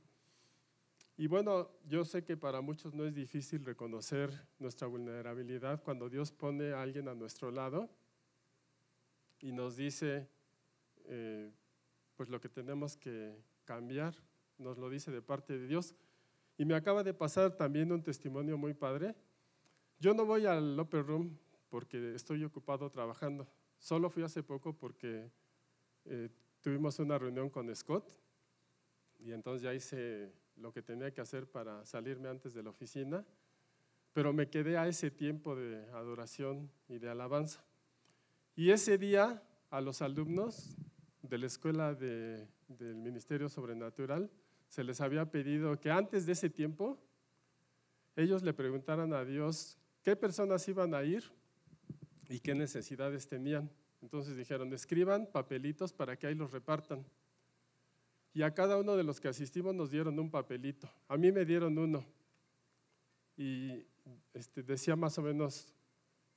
Y 1.18 1.28
bueno, 1.28 1.70
yo 1.88 2.04
sé 2.04 2.24
que 2.24 2.36
para 2.36 2.60
muchos 2.60 2.94
no 2.94 3.06
es 3.06 3.14
difícil 3.14 3.64
reconocer 3.64 4.30
nuestra 4.58 4.86
vulnerabilidad 4.86 5.82
cuando 5.82 6.10
Dios 6.10 6.30
pone 6.30 6.72
a 6.72 6.82
alguien 6.82 7.08
a 7.08 7.14
nuestro 7.14 7.50
lado 7.50 7.88
y 9.40 9.52
nos 9.52 9.76
dice 9.76 10.28
eh, 11.06 11.50
pues 12.16 12.28
lo 12.28 12.38
que 12.40 12.50
tenemos 12.50 12.96
que 12.98 13.34
cambiar, 13.64 14.14
nos 14.58 14.76
lo 14.76 14.90
dice 14.90 15.10
de 15.10 15.22
parte 15.22 15.58
de 15.58 15.66
Dios. 15.66 15.94
Y 16.58 16.64
me 16.64 16.74
acaba 16.74 17.02
de 17.02 17.14
pasar 17.14 17.56
también 17.56 17.92
un 17.92 18.02
testimonio 18.02 18.58
muy 18.58 18.74
padre. 18.74 19.14
Yo 19.98 20.12
no 20.12 20.26
voy 20.26 20.44
al 20.46 20.78
Upper 20.78 21.06
Room 21.06 21.38
porque 21.70 22.14
estoy 22.14 22.44
ocupado 22.44 22.90
trabajando. 22.90 23.46
Solo 23.78 24.10
fui 24.10 24.22
hace 24.22 24.42
poco 24.42 24.74
porque 24.74 25.30
eh, 26.04 26.30
tuvimos 26.66 26.98
una 26.98 27.16
reunión 27.16 27.48
con 27.48 27.72
Scott 27.76 28.10
y 29.20 29.30
entonces 29.30 29.62
ya 29.62 29.72
hice 29.72 30.32
lo 30.56 30.72
que 30.72 30.82
tenía 30.82 31.12
que 31.12 31.20
hacer 31.20 31.46
para 31.46 31.84
salirme 31.84 32.28
antes 32.28 32.54
de 32.54 32.62
la 32.64 32.70
oficina, 32.70 33.24
pero 34.12 34.32
me 34.32 34.48
quedé 34.48 34.76
a 34.76 34.88
ese 34.88 35.12
tiempo 35.12 35.54
de 35.54 35.88
adoración 35.92 36.68
y 36.88 36.98
de 36.98 37.08
alabanza. 37.08 37.64
Y 38.56 38.72
ese 38.72 38.98
día 38.98 39.44
a 39.70 39.80
los 39.80 40.02
alumnos 40.02 40.76
de 41.22 41.38
la 41.38 41.46
escuela 41.46 41.94
del 41.94 42.48
Ministerio 42.96 43.48
Sobrenatural 43.48 44.28
se 44.68 44.82
les 44.82 45.00
había 45.00 45.30
pedido 45.30 45.78
que 45.78 45.92
antes 45.92 46.26
de 46.26 46.32
ese 46.32 46.50
tiempo 46.50 46.98
ellos 48.16 48.42
le 48.42 48.52
preguntaran 48.52 49.12
a 49.12 49.24
Dios 49.24 49.78
qué 50.02 50.16
personas 50.16 50.66
iban 50.66 50.94
a 50.94 51.04
ir 51.04 51.22
y 52.28 52.40
qué 52.40 52.56
necesidades 52.56 53.28
tenían. 53.28 53.70
Entonces 54.02 54.36
dijeron, 54.36 54.72
escriban 54.72 55.26
papelitos 55.26 55.92
para 55.92 56.16
que 56.16 56.26
ahí 56.26 56.34
los 56.34 56.52
repartan. 56.52 57.04
Y 58.34 58.42
a 58.42 58.52
cada 58.52 58.76
uno 58.76 58.96
de 58.96 59.02
los 59.02 59.20
que 59.20 59.28
asistimos 59.28 59.74
nos 59.74 59.90
dieron 59.90 60.18
un 60.18 60.30
papelito. 60.30 60.90
A 61.08 61.16
mí 61.16 61.32
me 61.32 61.44
dieron 61.44 61.78
uno. 61.78 62.04
Y 63.36 63.86
este, 64.34 64.62
decía 64.62 64.96
más 64.96 65.18
o 65.18 65.22
menos, 65.22 65.74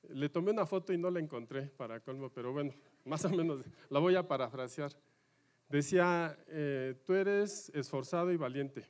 le 0.08 0.30
tomé 0.30 0.52
una 0.52 0.65
foto 0.65 0.93
y 0.93 0.98
no 0.98 1.12
la 1.12 1.19
encontré 1.19 1.63
para 1.63 2.00
colmo, 2.00 2.32
pero 2.32 2.54
bueno, 2.54 2.74
más 3.06 3.26
o 3.26 3.30
menos 3.30 3.63
la 3.89 4.00
voy 4.00 4.15
a 4.15 4.28
parafrasear. 4.28 4.91
Decía, 5.67 6.38
eh, 6.48 6.95
tú 7.06 7.13
eres 7.13 7.69
esforzado 7.76 8.32
y 8.32 8.38
valiente, 8.38 8.86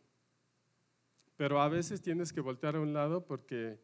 pero 1.36 1.62
a 1.62 1.68
veces 1.68 2.02
tienes 2.02 2.32
que 2.32 2.42
voltear 2.42 2.76
a 2.76 2.80
un 2.80 2.94
lado 2.94 3.26
porque 3.26 3.80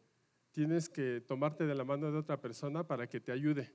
tienes 0.52 0.88
que 0.88 1.20
tomarte 1.20 1.66
de 1.66 1.74
la 1.74 1.84
mano 1.84 2.10
de 2.10 2.18
otra 2.18 2.40
persona 2.40 2.86
para 2.86 3.06
que 3.06 3.20
te 3.20 3.32
ayude 3.32 3.70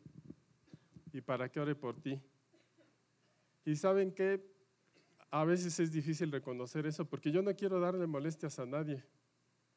y 1.13 1.21
para 1.21 1.49
que 1.49 1.59
ore 1.59 1.75
por 1.75 1.99
ti. 2.01 2.21
Y 3.65 3.75
saben 3.75 4.11
que 4.11 4.43
a 5.29 5.45
veces 5.45 5.79
es 5.79 5.91
difícil 5.91 6.31
reconocer 6.31 6.85
eso 6.85 7.05
porque 7.05 7.31
yo 7.31 7.41
no 7.41 7.55
quiero 7.55 7.79
darle 7.79 8.07
molestias 8.07 8.59
a 8.59 8.65
nadie. 8.65 9.03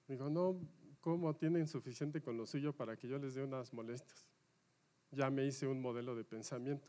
Digo, 0.08 0.28
no, 0.28 0.60
¿cómo 1.00 1.34
tienen 1.36 1.66
suficiente 1.66 2.20
con 2.20 2.36
lo 2.36 2.46
suyo 2.46 2.72
para 2.72 2.96
que 2.96 3.08
yo 3.08 3.18
les 3.18 3.34
dé 3.34 3.42
unas 3.42 3.72
molestias? 3.72 4.28
Ya 5.10 5.30
me 5.30 5.46
hice 5.46 5.66
un 5.66 5.80
modelo 5.80 6.16
de 6.16 6.24
pensamiento. 6.24 6.88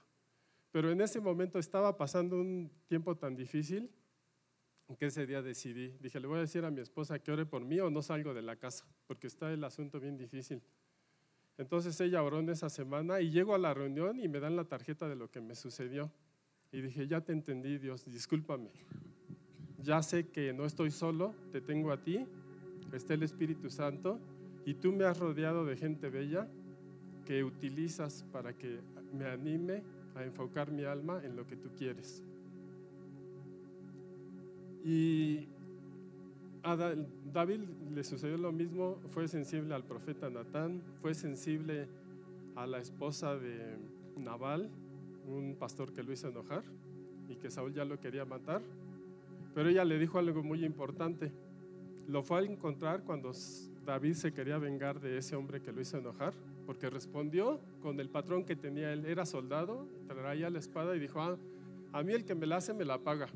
Pero 0.71 0.91
en 0.91 0.99
ese 0.99 1.21
momento 1.21 1.59
estaba 1.59 1.95
pasando 1.95 2.37
un 2.37 2.71
tiempo 2.87 3.15
tan 3.15 3.35
difícil 3.35 3.89
que 4.99 5.07
ese 5.07 5.25
día 5.25 5.41
decidí, 5.41 5.97
dije, 5.99 6.19
le 6.19 6.27
voy 6.27 6.37
a 6.37 6.41
decir 6.41 6.63
a 6.63 6.69
mi 6.69 6.79
esposa 6.79 7.17
que 7.17 7.31
ore 7.31 7.45
por 7.45 7.65
mí 7.65 7.79
o 7.79 7.89
no 7.89 8.01
salgo 8.01 8.33
de 8.33 8.43
la 8.43 8.55
casa, 8.55 8.85
porque 9.07 9.27
está 9.27 9.51
el 9.51 9.63
asunto 9.63 9.99
bien 9.99 10.15
difícil. 10.15 10.61
Entonces 11.57 11.99
ella 12.01 12.21
oró 12.21 12.39
en 12.39 12.49
esa 12.49 12.69
semana 12.69 13.21
y 13.21 13.29
llego 13.29 13.55
a 13.55 13.57
la 13.57 13.73
reunión 13.73 14.19
y 14.19 14.27
me 14.27 14.39
dan 14.39 14.55
la 14.55 14.65
tarjeta 14.65 15.07
de 15.07 15.15
lo 15.15 15.29
que 15.29 15.41
me 15.41 15.55
sucedió. 15.55 16.11
Y 16.71 16.81
dije, 16.81 17.07
ya 17.07 17.21
te 17.21 17.31
entendí, 17.31 17.77
Dios, 17.77 18.05
discúlpame. 18.05 18.71
Ya 19.81 20.01
sé 20.01 20.27
que 20.27 20.51
no 20.51 20.65
estoy 20.65 20.91
solo, 20.91 21.33
te 21.51 21.61
tengo 21.61 21.91
a 21.91 22.01
ti, 22.01 22.25
está 22.91 23.13
el 23.13 23.23
Espíritu 23.23 23.69
Santo 23.69 24.19
y 24.65 24.73
tú 24.73 24.91
me 24.91 25.05
has 25.05 25.19
rodeado 25.19 25.65
de 25.65 25.77
gente 25.77 26.09
bella 26.09 26.47
que 27.25 27.43
utilizas 27.43 28.25
para 28.31 28.53
que 28.53 28.79
me 29.13 29.25
anime 29.25 29.83
a 30.15 30.23
enfocar 30.23 30.71
mi 30.71 30.83
alma 30.83 31.21
en 31.23 31.35
lo 31.35 31.45
que 31.45 31.55
tú 31.55 31.69
quieres. 31.77 32.23
Y 34.83 35.47
a 36.65 36.95
David 37.31 37.59
le 37.93 38.03
sucedió 38.03 38.37
lo 38.37 38.51
mismo, 38.51 38.97
fue 39.11 39.27
sensible 39.27 39.75
al 39.75 39.83
profeta 39.83 40.31
Natán, 40.31 40.81
fue 40.99 41.13
sensible 41.13 41.87
a 42.55 42.65
la 42.65 42.79
esposa 42.79 43.35
de 43.35 43.77
Nabal, 44.17 44.71
un 45.27 45.55
pastor 45.59 45.93
que 45.93 46.01
lo 46.01 46.11
hizo 46.11 46.27
enojar 46.27 46.63
y 47.29 47.35
que 47.35 47.51
Saúl 47.51 47.71
ya 47.71 47.85
lo 47.85 47.99
quería 47.99 48.25
matar, 48.25 48.63
pero 49.53 49.69
ella 49.69 49.85
le 49.85 49.99
dijo 49.99 50.17
algo 50.17 50.41
muy 50.41 50.65
importante. 50.65 51.31
Lo 52.07 52.23
fue 52.23 52.39
a 52.39 52.41
encontrar 52.41 53.03
cuando 53.03 53.31
David 53.85 54.13
se 54.13 54.33
quería 54.33 54.57
vengar 54.57 54.99
de 54.99 55.19
ese 55.19 55.35
hombre 55.35 55.61
que 55.61 55.71
lo 55.71 55.81
hizo 55.81 55.99
enojar 55.99 56.33
porque 56.65 56.89
respondió 56.89 57.59
con 57.81 57.99
el 57.99 58.09
patrón 58.09 58.43
que 58.43 58.55
tenía 58.55 58.91
él. 58.91 59.05
Era 59.05 59.27
soldado, 59.27 59.87
traía 60.07 60.49
la 60.49 60.59
espada 60.59 60.95
y 60.95 60.99
dijo, 60.99 61.21
ah, 61.21 61.37
a 61.93 62.01
mí 62.01 62.13
el 62.13 62.25
que 62.25 62.33
me 62.33 62.47
la 62.47 62.57
hace 62.57 62.73
me 62.73 62.85
la 62.85 62.97
paga. 62.97 63.27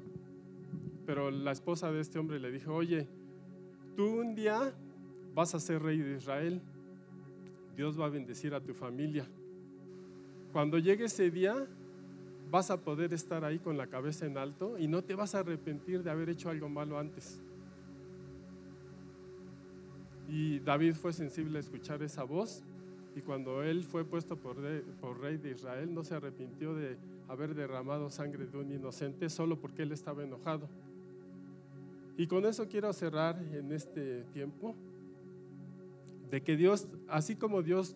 Pero 1.06 1.32
la 1.32 1.52
esposa 1.52 1.92
de 1.92 2.02
este 2.02 2.20
hombre 2.20 2.40
le 2.40 2.52
dijo, 2.52 2.74
oye, 2.74 3.08
tú 3.96 4.22
un 4.22 4.36
día 4.36 4.74
vas 5.34 5.56
a 5.56 5.60
ser 5.60 5.82
rey 5.82 6.00
de 6.00 6.18
Israel, 6.18 6.62
Dios 7.76 8.00
va 8.00 8.06
a 8.06 8.10
bendecir 8.10 8.54
a 8.54 8.62
tu 8.62 8.74
familia. 8.74 9.26
Cuando 10.52 10.78
llegue 10.78 11.06
ese 11.06 11.30
día, 11.30 11.68
vas 12.50 12.72
a 12.72 12.82
poder 12.82 13.14
estar 13.14 13.44
ahí 13.46 13.60
con 13.60 13.78
la 13.78 13.88
cabeza 13.88 14.26
en 14.26 14.38
alto 14.38 14.78
y 14.78 14.88
no 14.88 15.04
te 15.04 15.16
vas 15.16 15.36
a 15.36 15.40
arrepentir 15.40 16.04
de 16.04 16.10
haber 16.10 16.30
hecho 16.30 16.50
algo 16.50 16.68
malo 16.70 16.98
antes. 16.98 17.42
Y 20.28 20.60
David 20.60 20.96
fue 20.96 21.14
sensible 21.14 21.58
a 21.58 21.62
escuchar 21.62 22.04
esa 22.04 22.24
voz 22.24 22.64
y 23.16 23.22
cuando 23.22 23.64
él 23.64 23.84
fue 23.84 24.06
puesto 24.06 24.38
por, 24.38 24.58
rey 24.60 25.38
de 25.38 25.52
Israel, 25.52 25.94
no 25.94 26.04
se 26.04 26.16
arrepintió 26.16 26.74
de 26.74 26.98
haber 27.28 27.56
derramado 27.56 28.10
sangre 28.10 28.46
de 28.46 28.58
un 28.58 28.72
inocente 28.72 29.30
solo 29.30 29.60
porque 29.60 29.84
él 29.84 29.92
estaba 29.92 30.24
enojado. 30.24 30.70
Y 32.20 32.28
con 32.28 32.46
eso 32.46 32.68
quiero 32.68 32.92
cerrar 32.92 33.42
en 33.54 33.72
este 33.72 34.26
tiempo, 34.34 34.76
de 36.30 36.44
que 36.44 36.58
Dios, 36.58 36.86
así 37.08 37.38
como 37.38 37.62
Dios 37.62 37.96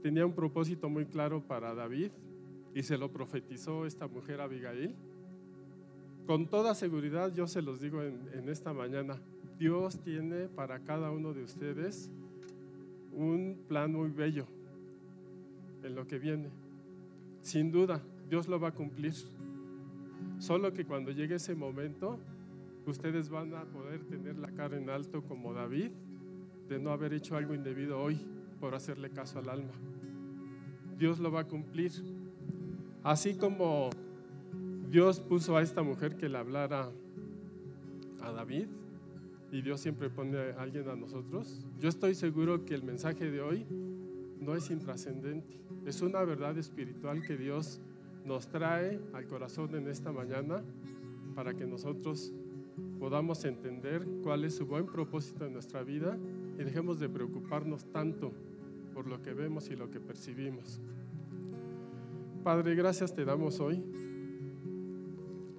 tenía 0.00 0.24
un 0.24 0.32
propósito 0.32 0.88
muy 0.88 1.06
claro 1.06 1.42
para 1.42 1.74
David 1.74 2.12
y 2.72 2.84
se 2.84 2.96
lo 2.96 3.10
profetizó 3.10 3.84
esta 3.84 4.06
mujer 4.06 4.40
Abigail, 4.40 4.94
con 6.24 6.46
toda 6.46 6.72
seguridad 6.76 7.34
yo 7.34 7.48
se 7.48 7.62
los 7.62 7.80
digo 7.80 8.00
en 8.00 8.48
esta 8.48 8.72
mañana, 8.72 9.20
Dios 9.58 9.98
tiene 10.04 10.46
para 10.46 10.78
cada 10.84 11.10
uno 11.10 11.34
de 11.34 11.42
ustedes 11.42 12.08
un 13.12 13.58
plan 13.66 13.92
muy 13.92 14.10
bello 14.10 14.46
en 15.82 15.96
lo 15.96 16.06
que 16.06 16.20
viene. 16.20 16.48
Sin 17.42 17.72
duda, 17.72 18.00
Dios 18.30 18.46
lo 18.46 18.60
va 18.60 18.68
a 18.68 18.74
cumplir. 18.74 19.14
Solo 20.38 20.72
que 20.72 20.84
cuando 20.84 21.10
llegue 21.10 21.34
ese 21.34 21.56
momento, 21.56 22.20
ustedes 22.90 23.28
van 23.28 23.54
a 23.54 23.64
poder 23.64 24.04
tener 24.04 24.38
la 24.38 24.50
cara 24.52 24.76
en 24.76 24.90
alto 24.90 25.22
como 25.22 25.52
David, 25.52 25.90
de 26.68 26.78
no 26.78 26.90
haber 26.90 27.12
hecho 27.12 27.36
algo 27.36 27.54
indebido 27.54 28.00
hoy 28.00 28.18
por 28.60 28.74
hacerle 28.74 29.10
caso 29.10 29.38
al 29.38 29.48
alma. 29.48 29.72
Dios 30.98 31.18
lo 31.18 31.30
va 31.30 31.40
a 31.40 31.44
cumplir. 31.48 31.92
Así 33.02 33.34
como 33.34 33.90
Dios 34.90 35.20
puso 35.20 35.56
a 35.56 35.62
esta 35.62 35.82
mujer 35.82 36.16
que 36.16 36.28
le 36.28 36.38
hablara 36.38 36.90
a 38.20 38.30
David, 38.32 38.66
y 39.52 39.62
Dios 39.62 39.80
siempre 39.80 40.10
pone 40.10 40.36
a 40.38 40.60
alguien 40.60 40.88
a 40.88 40.96
nosotros, 40.96 41.66
yo 41.78 41.88
estoy 41.88 42.14
seguro 42.14 42.64
que 42.64 42.74
el 42.74 42.82
mensaje 42.82 43.30
de 43.30 43.40
hoy 43.40 43.66
no 44.40 44.54
es 44.54 44.70
intrascendente, 44.70 45.56
es 45.86 46.02
una 46.02 46.22
verdad 46.24 46.58
espiritual 46.58 47.22
que 47.22 47.36
Dios 47.36 47.80
nos 48.24 48.48
trae 48.48 49.00
al 49.12 49.26
corazón 49.26 49.74
en 49.76 49.88
esta 49.88 50.10
mañana 50.12 50.62
para 51.34 51.54
que 51.54 51.64
nosotros 51.64 52.32
podamos 52.98 53.44
entender 53.44 54.06
cuál 54.22 54.44
es 54.44 54.56
su 54.56 54.66
buen 54.66 54.86
propósito 54.86 55.46
en 55.46 55.52
nuestra 55.52 55.82
vida 55.82 56.18
y 56.58 56.64
dejemos 56.64 56.98
de 56.98 57.08
preocuparnos 57.08 57.84
tanto 57.92 58.32
por 58.94 59.06
lo 59.06 59.22
que 59.22 59.34
vemos 59.34 59.70
y 59.70 59.76
lo 59.76 59.90
que 59.90 60.00
percibimos. 60.00 60.80
Padre, 62.42 62.74
gracias 62.74 63.14
te 63.14 63.24
damos 63.24 63.60
hoy. 63.60 63.82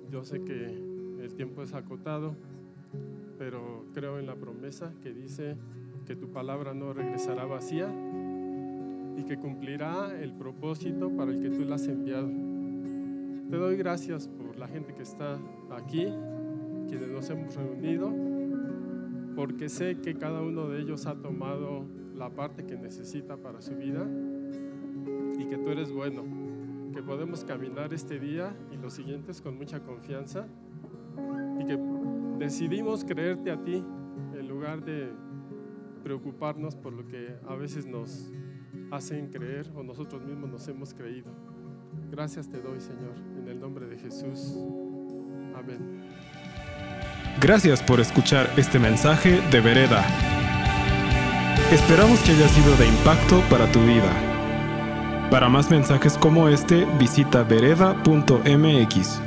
Yo 0.09 0.23
sé 0.23 0.43
que 0.43 0.65
el 1.21 1.33
tiempo 1.35 1.61
es 1.61 1.73
acotado 1.73 2.35
pero 3.37 3.85
creo 3.93 4.19
en 4.19 4.25
la 4.25 4.35
promesa 4.35 4.93
que 5.01 5.13
dice 5.13 5.55
que 6.05 6.15
tu 6.15 6.29
palabra 6.29 6.73
no 6.73 6.93
regresará 6.93 7.45
vacía 7.45 7.87
y 9.17 9.23
que 9.23 9.37
cumplirá 9.37 10.17
el 10.19 10.33
propósito 10.33 11.09
para 11.15 11.31
el 11.31 11.41
que 11.41 11.49
tú 11.49 11.63
la 11.63 11.75
has 11.75 11.87
enviado. 11.87 12.29
Te 13.49 13.55
doy 13.55 13.77
gracias 13.77 14.27
por 14.27 14.57
la 14.57 14.67
gente 14.67 14.93
que 14.93 15.03
está 15.03 15.39
aquí, 15.71 16.07
quienes 16.87 17.09
nos 17.09 17.29
hemos 17.29 17.55
reunido 17.55 18.11
porque 19.37 19.69
sé 19.69 20.01
que 20.01 20.15
cada 20.15 20.41
uno 20.41 20.67
de 20.67 20.81
ellos 20.81 21.05
ha 21.05 21.13
tomado 21.13 21.85
la 22.15 22.31
parte 22.31 22.65
que 22.65 22.75
necesita 22.75 23.37
para 23.37 23.61
su 23.61 23.75
vida 23.75 24.03
y 25.37 25.45
que 25.45 25.57
tú 25.57 25.69
eres 25.69 25.91
bueno, 25.91 26.23
que 26.91 27.03
podemos 27.03 27.45
caminar 27.45 27.93
este 27.93 28.19
día 28.19 28.57
y 28.71 28.77
los 28.77 28.93
siguientes 28.93 29.39
con 29.39 29.55
mucha 29.55 29.81
confianza 29.81 30.47
y 31.59 31.65
que 31.65 31.77
decidimos 32.39 33.05
creerte 33.05 33.51
a 33.51 33.63
ti 33.63 33.83
en 34.33 34.47
lugar 34.47 34.83
de 34.83 35.11
preocuparnos 36.01 36.75
por 36.75 36.93
lo 36.93 37.07
que 37.07 37.35
a 37.47 37.53
veces 37.53 37.85
nos 37.85 38.31
hacen 38.89 39.29
creer 39.29 39.69
o 39.75 39.83
nosotros 39.83 40.25
mismos 40.25 40.49
nos 40.49 40.67
hemos 40.67 40.95
creído. 40.95 41.29
Gracias 42.09 42.49
te 42.49 42.59
doy, 42.59 42.79
Señor, 42.79 43.13
en 43.37 43.47
el 43.47 43.59
nombre 43.59 43.85
de 43.85 43.99
Jesús. 43.99 44.57
Amén. 45.55 46.07
Gracias 47.39 47.83
por 47.83 47.99
escuchar 47.99 48.51
este 48.57 48.79
mensaje 48.79 49.41
de 49.51 49.61
Vereda. 49.61 50.03
Esperamos 51.71 52.19
que 52.21 52.31
haya 52.31 52.47
sido 52.49 52.75
de 52.77 52.87
impacto 52.87 53.41
para 53.49 53.71
tu 53.71 53.79
vida. 53.81 54.11
Para 55.29 55.47
más 55.47 55.69
mensajes 55.69 56.17
como 56.17 56.49
este, 56.49 56.85
visita 56.97 57.43
vereda.mx. 57.43 59.26